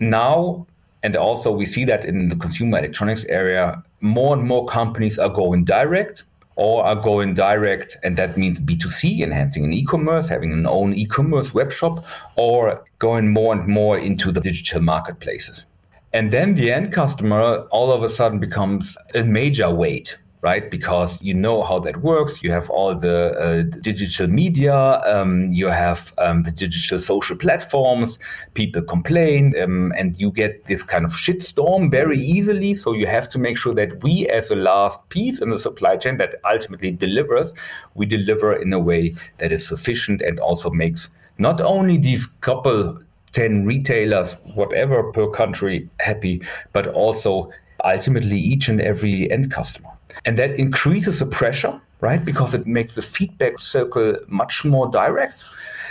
Now, 0.00 0.66
and 1.02 1.16
also 1.16 1.50
we 1.50 1.66
see 1.66 1.84
that 1.84 2.04
in 2.04 2.28
the 2.28 2.36
consumer 2.36 2.78
electronics 2.78 3.24
area, 3.24 3.82
more 4.00 4.36
and 4.36 4.46
more 4.46 4.66
companies 4.66 5.18
are 5.18 5.28
going 5.28 5.64
direct 5.64 6.24
or 6.56 6.84
are 6.84 6.96
going 6.96 7.32
direct, 7.32 7.96
and 8.02 8.16
that 8.16 8.36
means 8.36 8.58
B2C, 8.58 9.20
enhancing 9.20 9.64
an 9.64 9.72
e-commerce, 9.72 10.28
having 10.28 10.52
an 10.52 10.66
own 10.66 10.92
e-commerce 10.92 11.54
web 11.54 11.72
shop, 11.72 12.04
or 12.36 12.84
going 12.98 13.32
more 13.32 13.54
and 13.54 13.66
more 13.66 13.96
into 13.96 14.30
the 14.30 14.40
digital 14.40 14.82
marketplaces. 14.82 15.64
And 16.12 16.32
then 16.32 16.54
the 16.56 16.70
end 16.70 16.92
customer 16.92 17.60
all 17.70 17.92
of 17.92 18.02
a 18.02 18.10
sudden 18.10 18.40
becomes 18.40 18.98
a 19.14 19.22
major 19.22 19.74
weight 19.74 20.18
right? 20.42 20.70
Because 20.70 21.20
you 21.20 21.34
know 21.34 21.62
how 21.62 21.78
that 21.80 21.98
works. 21.98 22.42
You 22.42 22.50
have 22.50 22.70
all 22.70 22.94
the 22.94 23.30
uh, 23.32 23.62
digital 23.80 24.26
media, 24.26 24.74
um, 24.74 25.48
you 25.48 25.66
have 25.66 26.14
um, 26.18 26.44
the 26.44 26.50
digital 26.50 26.98
social 26.98 27.36
platforms, 27.36 28.18
people 28.54 28.82
complain, 28.82 29.54
um, 29.60 29.92
and 29.96 30.16
you 30.18 30.30
get 30.30 30.64
this 30.64 30.82
kind 30.82 31.04
of 31.04 31.12
shitstorm 31.12 31.90
very 31.90 32.18
easily. 32.18 32.74
So 32.74 32.92
you 32.92 33.06
have 33.06 33.28
to 33.30 33.38
make 33.38 33.58
sure 33.58 33.74
that 33.74 34.02
we, 34.02 34.28
as 34.28 34.50
a 34.50 34.56
last 34.56 35.06
piece 35.10 35.40
in 35.40 35.50
the 35.50 35.58
supply 35.58 35.96
chain 35.96 36.16
that 36.18 36.36
ultimately 36.50 36.90
delivers, 36.90 37.52
we 37.94 38.06
deliver 38.06 38.54
in 38.54 38.72
a 38.72 38.78
way 38.78 39.14
that 39.38 39.52
is 39.52 39.66
sufficient 39.66 40.22
and 40.22 40.38
also 40.40 40.70
makes 40.70 41.10
not 41.38 41.60
only 41.60 41.96
these 41.96 42.26
couple 42.26 42.98
10 43.32 43.64
retailers, 43.64 44.34
whatever 44.54 45.12
per 45.12 45.28
country, 45.30 45.88
happy, 46.00 46.42
but 46.72 46.88
also 46.88 47.50
ultimately 47.84 48.36
each 48.36 48.68
and 48.68 48.80
every 48.80 49.30
end 49.30 49.50
customer. 49.50 49.90
And 50.24 50.38
that 50.38 50.52
increases 50.56 51.18
the 51.18 51.26
pressure, 51.26 51.80
right? 52.00 52.24
Because 52.24 52.54
it 52.54 52.66
makes 52.66 52.94
the 52.94 53.02
feedback 53.02 53.58
circle 53.58 54.16
much 54.28 54.64
more 54.64 54.88
direct. 54.90 55.44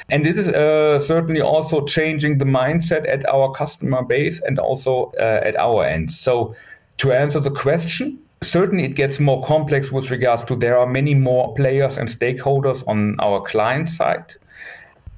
And 0.10 0.26
it 0.26 0.40
is 0.40 0.48
uh, 0.48 1.00
certainly 1.00 1.42
also 1.42 1.86
changing 1.86 2.40
the 2.40 2.46
mindset 2.46 3.08
at 3.08 3.28
our 3.30 3.52
customer 3.52 4.04
base 4.04 4.42
and 4.42 4.58
also 4.58 5.12
uh, 5.20 5.42
at 5.44 5.56
our 5.56 5.86
end. 5.86 6.12
So, 6.12 6.56
to 6.98 7.12
answer 7.12 7.40
the 7.40 7.52
question, 7.52 8.20
certainly 8.42 8.86
it 8.86 8.96
gets 8.96 9.20
more 9.20 9.44
complex 9.44 9.92
with 9.92 10.10
regards 10.12 10.44
to 10.46 10.56
there 10.56 10.78
are 10.78 10.88
many 10.88 11.14
more 11.14 11.54
players 11.54 11.98
and 11.98 12.10
stakeholders 12.10 12.84
on 12.88 13.20
our 13.20 13.42
client 13.42 13.90
side. 13.90 14.34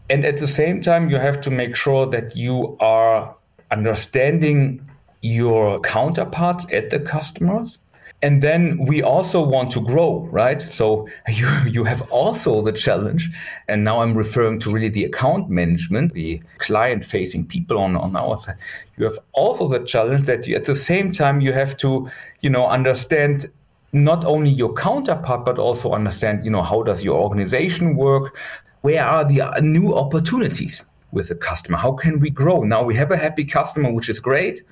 And 0.09 0.25
at 0.25 0.39
the 0.39 0.47
same 0.47 0.81
time, 0.81 1.09
you 1.09 1.15
have 1.15 1.39
to 1.41 1.49
make 1.51 1.75
sure 1.75 2.05
that 2.07 2.35
you 2.35 2.77
are 2.81 3.33
understanding 3.71 4.81
your 5.21 5.79
counterparts 5.79 6.65
at 6.73 6.89
the 6.89 6.99
customers 6.99 7.79
and 8.23 8.43
then 8.43 8.85
we 8.85 9.01
also 9.01 9.41
want 9.41 9.71
to 9.71 9.81
grow 9.81 10.27
right? 10.31 10.61
So 10.61 11.07
you 11.27 11.47
you 11.67 11.83
have 11.83 12.01
also 12.11 12.61
the 12.61 12.71
challenge. 12.71 13.29
And 13.67 13.83
now 13.83 14.01
i'm 14.01 14.13
referring 14.13 14.59
to 14.61 14.71
really 14.71 14.89
the 14.89 15.05
account 15.05 15.49
management 15.49 16.13
the 16.13 16.41
client 16.59 17.03
facing 17.05 17.45
people 17.45 17.77
on 17.77 17.95
on 17.95 18.15
our 18.15 18.37
side. 18.37 18.57
You 18.97 19.05
have 19.05 19.19
also 19.33 19.67
the 19.67 19.79
challenge 19.79 20.23
that 20.23 20.47
you, 20.47 20.55
at 20.55 20.65
the 20.65 20.75
same 20.75 21.11
time 21.11 21.41
you 21.41 21.53
have 21.53 21.77
to 21.77 22.09
you 22.41 22.49
know 22.49 22.67
understand 22.67 23.47
not 23.93 24.23
only 24.25 24.49
your 24.49 24.73
counterpart 24.73 25.43
but 25.45 25.57
also 25.59 25.91
understand 25.91 26.45
you 26.45 26.51
know 26.51 26.63
how 26.63 26.83
does 26.83 27.03
your 27.03 27.19
organization 27.19 27.95
work? 27.95 28.37
Where 28.81 29.05
are 29.05 29.23
the 29.23 29.41
uh, 29.41 29.59
new 29.59 29.95
opportunities 29.95 30.83
with 31.11 31.27
the 31.27 31.35
customer? 31.35 31.77
How 31.77 31.91
can 31.91 32.19
we 32.19 32.29
grow? 32.29 32.63
Now 32.63 32.83
we 32.83 32.95
have 32.95 33.11
a 33.11 33.17
happy 33.17 33.45
customer 33.45 33.91
which 33.91 34.09
is 34.09 34.19
great 34.19 34.63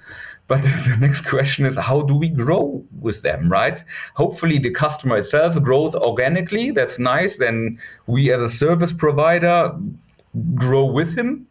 but 0.49 0.61
the 0.63 0.97
next 0.99 1.21
question 1.21 1.65
is 1.65 1.77
how 1.77 2.01
do 2.01 2.15
we 2.15 2.27
grow 2.27 2.83
with 2.99 3.21
them, 3.21 3.49
right? 3.49 3.81
Hopefully, 4.15 4.57
the 4.57 4.71
customer 4.71 5.17
itself 5.17 5.61
grows 5.61 5.95
organically. 5.95 6.71
That's 6.71 6.99
nice. 6.99 7.37
Then 7.37 7.79
we, 8.07 8.33
as 8.33 8.41
a 8.41 8.49
service 8.49 8.91
provider, 8.91 9.71
grow 10.55 10.83
with 10.83 11.15
him. 11.15 11.47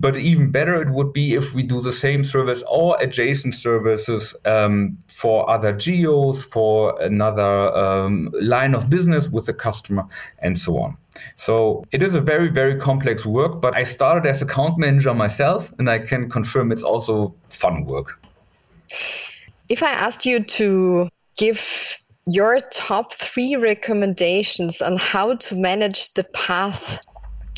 But 0.00 0.16
even 0.16 0.52
better, 0.52 0.80
it 0.80 0.90
would 0.90 1.12
be 1.12 1.34
if 1.34 1.52
we 1.54 1.64
do 1.64 1.80
the 1.80 1.92
same 1.92 2.22
service 2.22 2.62
or 2.68 2.96
adjacent 3.00 3.54
services 3.56 4.34
um, 4.44 4.96
for 5.08 5.48
other 5.50 5.72
geos, 5.72 6.44
for 6.44 7.00
another 7.02 7.76
um, 7.76 8.30
line 8.40 8.74
of 8.76 8.88
business 8.88 9.28
with 9.28 9.46
the 9.46 9.52
customer, 9.52 10.04
and 10.38 10.56
so 10.56 10.78
on. 10.78 10.96
So 11.34 11.84
it 11.90 12.00
is 12.00 12.14
a 12.14 12.20
very, 12.20 12.48
very 12.48 12.78
complex 12.78 13.26
work, 13.26 13.60
but 13.60 13.74
I 13.74 13.82
started 13.82 14.28
as 14.28 14.40
account 14.40 14.78
manager 14.78 15.12
myself, 15.14 15.72
and 15.78 15.90
I 15.90 15.98
can 15.98 16.30
confirm 16.30 16.70
it's 16.70 16.84
also 16.84 17.34
fun 17.48 17.84
work. 17.84 18.20
If 19.68 19.82
I 19.82 19.90
asked 19.90 20.24
you 20.24 20.44
to 20.44 21.08
give 21.36 21.98
your 22.26 22.60
top 22.70 23.14
three 23.14 23.56
recommendations 23.56 24.80
on 24.80 24.96
how 24.96 25.34
to 25.36 25.56
manage 25.56 26.12
the 26.14 26.24
path 26.24 27.00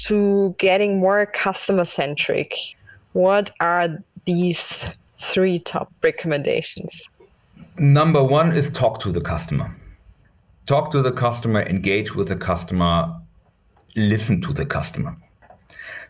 to 0.04 0.54
getting 0.58 1.00
more 1.00 1.26
customer 1.26 1.84
centric, 1.84 2.54
what 3.12 3.50
are 3.60 3.88
these 4.26 4.86
three 5.18 5.58
top 5.58 5.92
recommendations? 6.02 7.08
Number 7.78 8.22
one 8.22 8.56
is 8.56 8.70
talk 8.70 9.00
to 9.00 9.12
the 9.12 9.20
customer 9.20 9.74
talk 10.70 10.92
to 10.92 11.02
the 11.02 11.10
customer, 11.10 11.62
engage 11.62 12.14
with 12.14 12.28
the 12.28 12.36
customer, 12.36 13.12
listen 13.96 14.40
to 14.40 14.52
the 14.52 14.64
customer. 14.64 15.16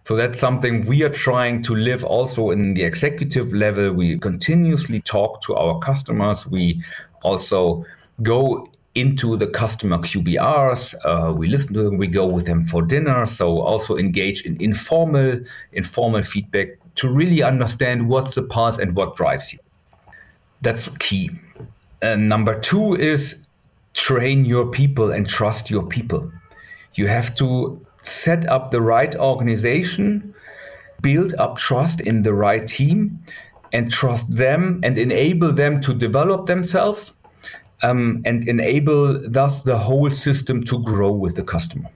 So 0.04 0.16
that's 0.16 0.38
something 0.38 0.84
we 0.84 1.02
are 1.02 1.08
trying 1.08 1.62
to 1.62 1.74
live 1.74 2.04
also 2.04 2.50
in 2.50 2.74
the 2.74 2.82
executive 2.82 3.54
level. 3.54 3.90
We 3.94 4.18
continuously 4.18 5.00
talk 5.00 5.40
to 5.44 5.54
our 5.54 5.78
customers. 5.78 6.46
We 6.46 6.82
also 7.22 7.86
go 8.22 8.70
into 8.94 9.36
the 9.36 9.46
customer 9.46 9.98
QBRs. 9.98 10.94
Uh, 11.04 11.32
we 11.32 11.48
listen 11.48 11.74
to 11.74 11.82
them. 11.82 11.96
We 11.96 12.08
go 12.08 12.26
with 12.26 12.46
them 12.46 12.64
for 12.64 12.82
dinner. 12.82 13.26
So 13.26 13.60
also 13.60 13.96
engage 13.96 14.42
in 14.42 14.60
informal, 14.60 15.40
informal 15.72 16.22
feedback 16.22 16.68
to 16.96 17.08
really 17.08 17.42
understand 17.42 18.08
what's 18.08 18.34
the 18.34 18.42
path 18.42 18.78
and 18.78 18.96
what 18.96 19.16
drives 19.16 19.52
you. 19.52 19.60
That's 20.62 20.88
key. 20.98 21.30
And 22.02 22.28
number 22.28 22.58
two 22.58 22.94
is 22.96 23.44
train 23.94 24.44
your 24.44 24.66
people 24.66 25.12
and 25.12 25.28
trust 25.28 25.70
your 25.70 25.84
people. 25.84 26.30
You 26.94 27.06
have 27.06 27.34
to 27.36 27.84
set 28.02 28.46
up 28.48 28.70
the 28.70 28.80
right 28.80 29.14
organization, 29.16 30.34
build 31.00 31.34
up 31.34 31.58
trust 31.58 32.00
in 32.00 32.22
the 32.22 32.34
right 32.34 32.66
team, 32.66 33.22
and 33.72 33.90
trust 33.90 34.26
them 34.34 34.80
and 34.82 34.98
enable 34.98 35.52
them 35.52 35.80
to 35.82 35.94
develop 35.94 36.46
themselves 36.46 37.12
um, 37.82 38.22
and 38.24 38.46
enable 38.48 39.20
thus 39.28 39.62
the 39.62 39.78
whole 39.78 40.10
system 40.10 40.62
to 40.64 40.82
grow 40.82 41.12
with 41.12 41.36
the 41.36 41.42
customer. 41.42 41.90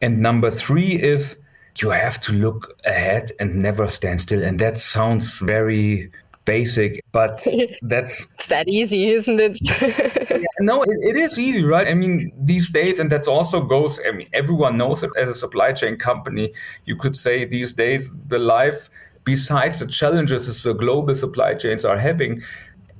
And 0.00 0.20
number 0.20 0.50
three 0.50 1.00
is 1.00 1.36
you 1.80 1.90
have 1.90 2.20
to 2.22 2.32
look 2.32 2.78
ahead 2.84 3.32
and 3.38 3.56
never 3.56 3.88
stand 3.88 4.20
still. 4.20 4.42
And 4.42 4.58
that 4.58 4.78
sounds 4.78 5.38
very 5.38 6.10
basic, 6.44 7.04
but 7.12 7.46
that's 7.82 8.24
it's 8.34 8.46
that 8.46 8.68
easy, 8.68 9.10
isn't 9.10 9.38
it? 9.38 9.58
yeah, 10.30 10.46
no, 10.60 10.82
it, 10.82 10.98
it 11.02 11.16
is 11.16 11.38
easy, 11.38 11.62
right? 11.64 11.86
I 11.86 11.94
mean, 11.94 12.32
these 12.36 12.70
days, 12.70 12.98
and 12.98 13.12
that's 13.12 13.28
also 13.28 13.60
goes. 13.60 14.00
I 14.06 14.12
mean, 14.12 14.28
everyone 14.32 14.78
knows 14.78 15.02
it 15.02 15.10
as 15.16 15.28
a 15.28 15.34
supply 15.34 15.72
chain 15.72 15.96
company. 15.96 16.52
You 16.86 16.96
could 16.96 17.16
say 17.16 17.44
these 17.44 17.72
days 17.72 18.10
the 18.28 18.38
life, 18.38 18.88
besides 19.24 19.78
the 19.78 19.86
challenges 19.86 20.46
that 20.46 20.68
the 20.68 20.74
global 20.74 21.14
supply 21.14 21.54
chains 21.54 21.84
are 21.84 21.98
having, 21.98 22.42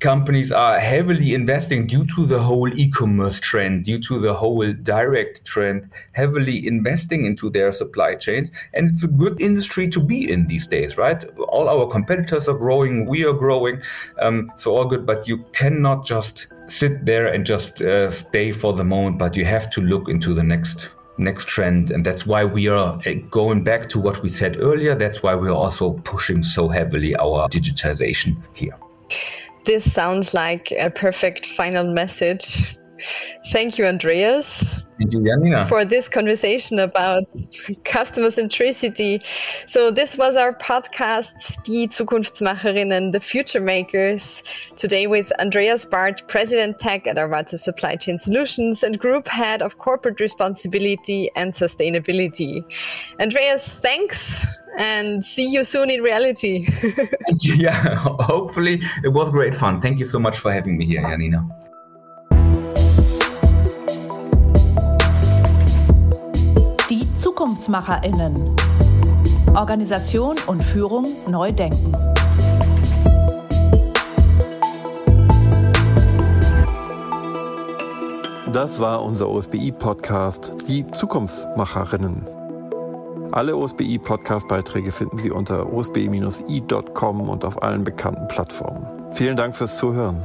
companies 0.00 0.52
are 0.52 0.78
heavily 0.78 1.34
investing 1.34 1.87
due 1.87 2.06
to 2.06 2.26
the 2.26 2.38
whole 2.38 2.68
e-commerce 2.78 3.40
trend, 3.40 3.84
due 3.84 4.00
to 4.00 4.18
the 4.18 4.32
whole 4.32 4.72
direct 4.72 5.44
trend, 5.44 5.90
heavily 6.12 6.66
investing 6.66 7.24
into 7.24 7.50
their 7.50 7.72
supply 7.72 8.14
chains. 8.14 8.50
And 8.74 8.88
it's 8.88 9.02
a 9.04 9.08
good 9.08 9.40
industry 9.40 9.88
to 9.88 10.00
be 10.00 10.30
in 10.30 10.46
these 10.46 10.66
days, 10.66 10.96
right? 10.96 11.22
All 11.48 11.68
our 11.68 11.87
competitors 11.87 12.48
are 12.48 12.56
growing, 12.56 13.06
we 13.06 13.24
are 13.24 13.32
growing, 13.32 13.80
um, 14.20 14.50
so 14.56 14.76
all 14.76 14.84
good. 14.84 15.06
But 15.06 15.26
you 15.26 15.38
cannot 15.52 16.06
just 16.06 16.48
sit 16.66 17.04
there 17.04 17.26
and 17.26 17.44
just 17.46 17.82
uh, 17.82 18.11
stay 18.11 18.52
for 18.52 18.72
the 18.72 18.84
moment, 18.84 19.18
but 19.18 19.37
you 19.37 19.44
have 19.44 19.70
to 19.70 19.80
look 19.80 20.08
into 20.08 20.34
the 20.34 20.42
next 20.42 20.90
next 21.20 21.48
trend 21.48 21.90
and 21.90 22.06
that's 22.06 22.26
why 22.26 22.44
we 22.44 22.68
are 22.68 23.00
uh, 23.04 23.14
going 23.28 23.64
back 23.64 23.88
to 23.88 23.98
what 23.98 24.22
we 24.22 24.28
said 24.28 24.56
earlier 24.61 24.94
that's 24.94 25.20
why 25.20 25.34
we're 25.34 25.50
also 25.50 25.94
pushing 26.04 26.44
so 26.44 26.68
heavily 26.68 27.16
our 27.16 27.48
digitization 27.48 28.40
here 28.54 28.76
this 29.68 29.92
sounds 29.92 30.33
like 30.33 30.72
a 30.72 30.88
perfect 30.88 31.44
final 31.44 31.92
message. 31.92 32.77
Thank 33.50 33.78
you, 33.78 33.87
Andreas. 33.87 34.80
Thank 34.98 35.12
you, 35.12 35.24
Janina. 35.24 35.66
For 35.66 35.84
this 35.84 36.08
conversation 36.08 36.78
about 36.78 37.22
customer 37.84 38.28
centricity. 38.28 39.22
So, 39.66 39.90
this 39.90 40.18
was 40.18 40.37
our 40.37 40.52
podcast, 40.52 41.32
Die 41.62 41.87
Zukunftsmacherinnen, 41.87 43.12
the 43.12 43.20
Future 43.20 43.61
Makers. 43.61 44.42
Today, 44.76 45.06
with 45.06 45.32
Andreas 45.38 45.84
Barth, 45.84 46.26
President 46.26 46.80
Tech 46.80 47.06
at 47.06 47.16
Arvato 47.16 47.56
Supply 47.58 47.94
Chain 47.94 48.18
Solutions 48.18 48.82
and 48.82 48.98
Group 48.98 49.28
Head 49.28 49.62
of 49.62 49.78
Corporate 49.78 50.18
Responsibility 50.18 51.30
and 51.37 51.54
Sustainability. 51.54 52.64
Andreas, 53.20 53.68
thanks 53.68 54.46
and 54.78 55.24
see 55.24 55.46
you 55.46 55.64
soon 55.64 55.90
in 55.90 56.02
reality. 56.02 56.66
yeah, 57.40 57.96
hopefully 57.96 58.80
it 59.04 59.08
was 59.08 59.30
great 59.30 59.54
fun. 59.54 59.80
Thank 59.80 59.98
you 59.98 60.04
so 60.04 60.18
much 60.18 60.38
for 60.38 60.52
having 60.52 60.76
me 60.76 60.87
here, 60.87 61.02
Janina. 61.02 61.46
ZukunftsmacherInnen. 67.38 68.57
Organisation 69.55 70.35
und 70.48 70.61
Führung 70.61 71.07
neu 71.29 71.53
denken. 71.53 71.92
Das 78.53 78.81
war 78.81 79.05
unser 79.05 79.29
OSBI-Podcast 79.29 80.53
Die 80.66 80.85
Zukunftsmacherinnen. 80.88 82.27
Alle 83.31 83.55
OSBI-Podcast-Beiträge 83.55 84.90
finden 84.90 85.18
Sie 85.18 85.31
unter 85.31 85.72
osbi-i.com 85.72 87.20
und 87.20 87.44
auf 87.44 87.62
allen 87.62 87.85
bekannten 87.85 88.27
Plattformen. 88.27 88.85
Vielen 89.12 89.37
Dank 89.37 89.55
fürs 89.55 89.77
Zuhören. 89.77 90.24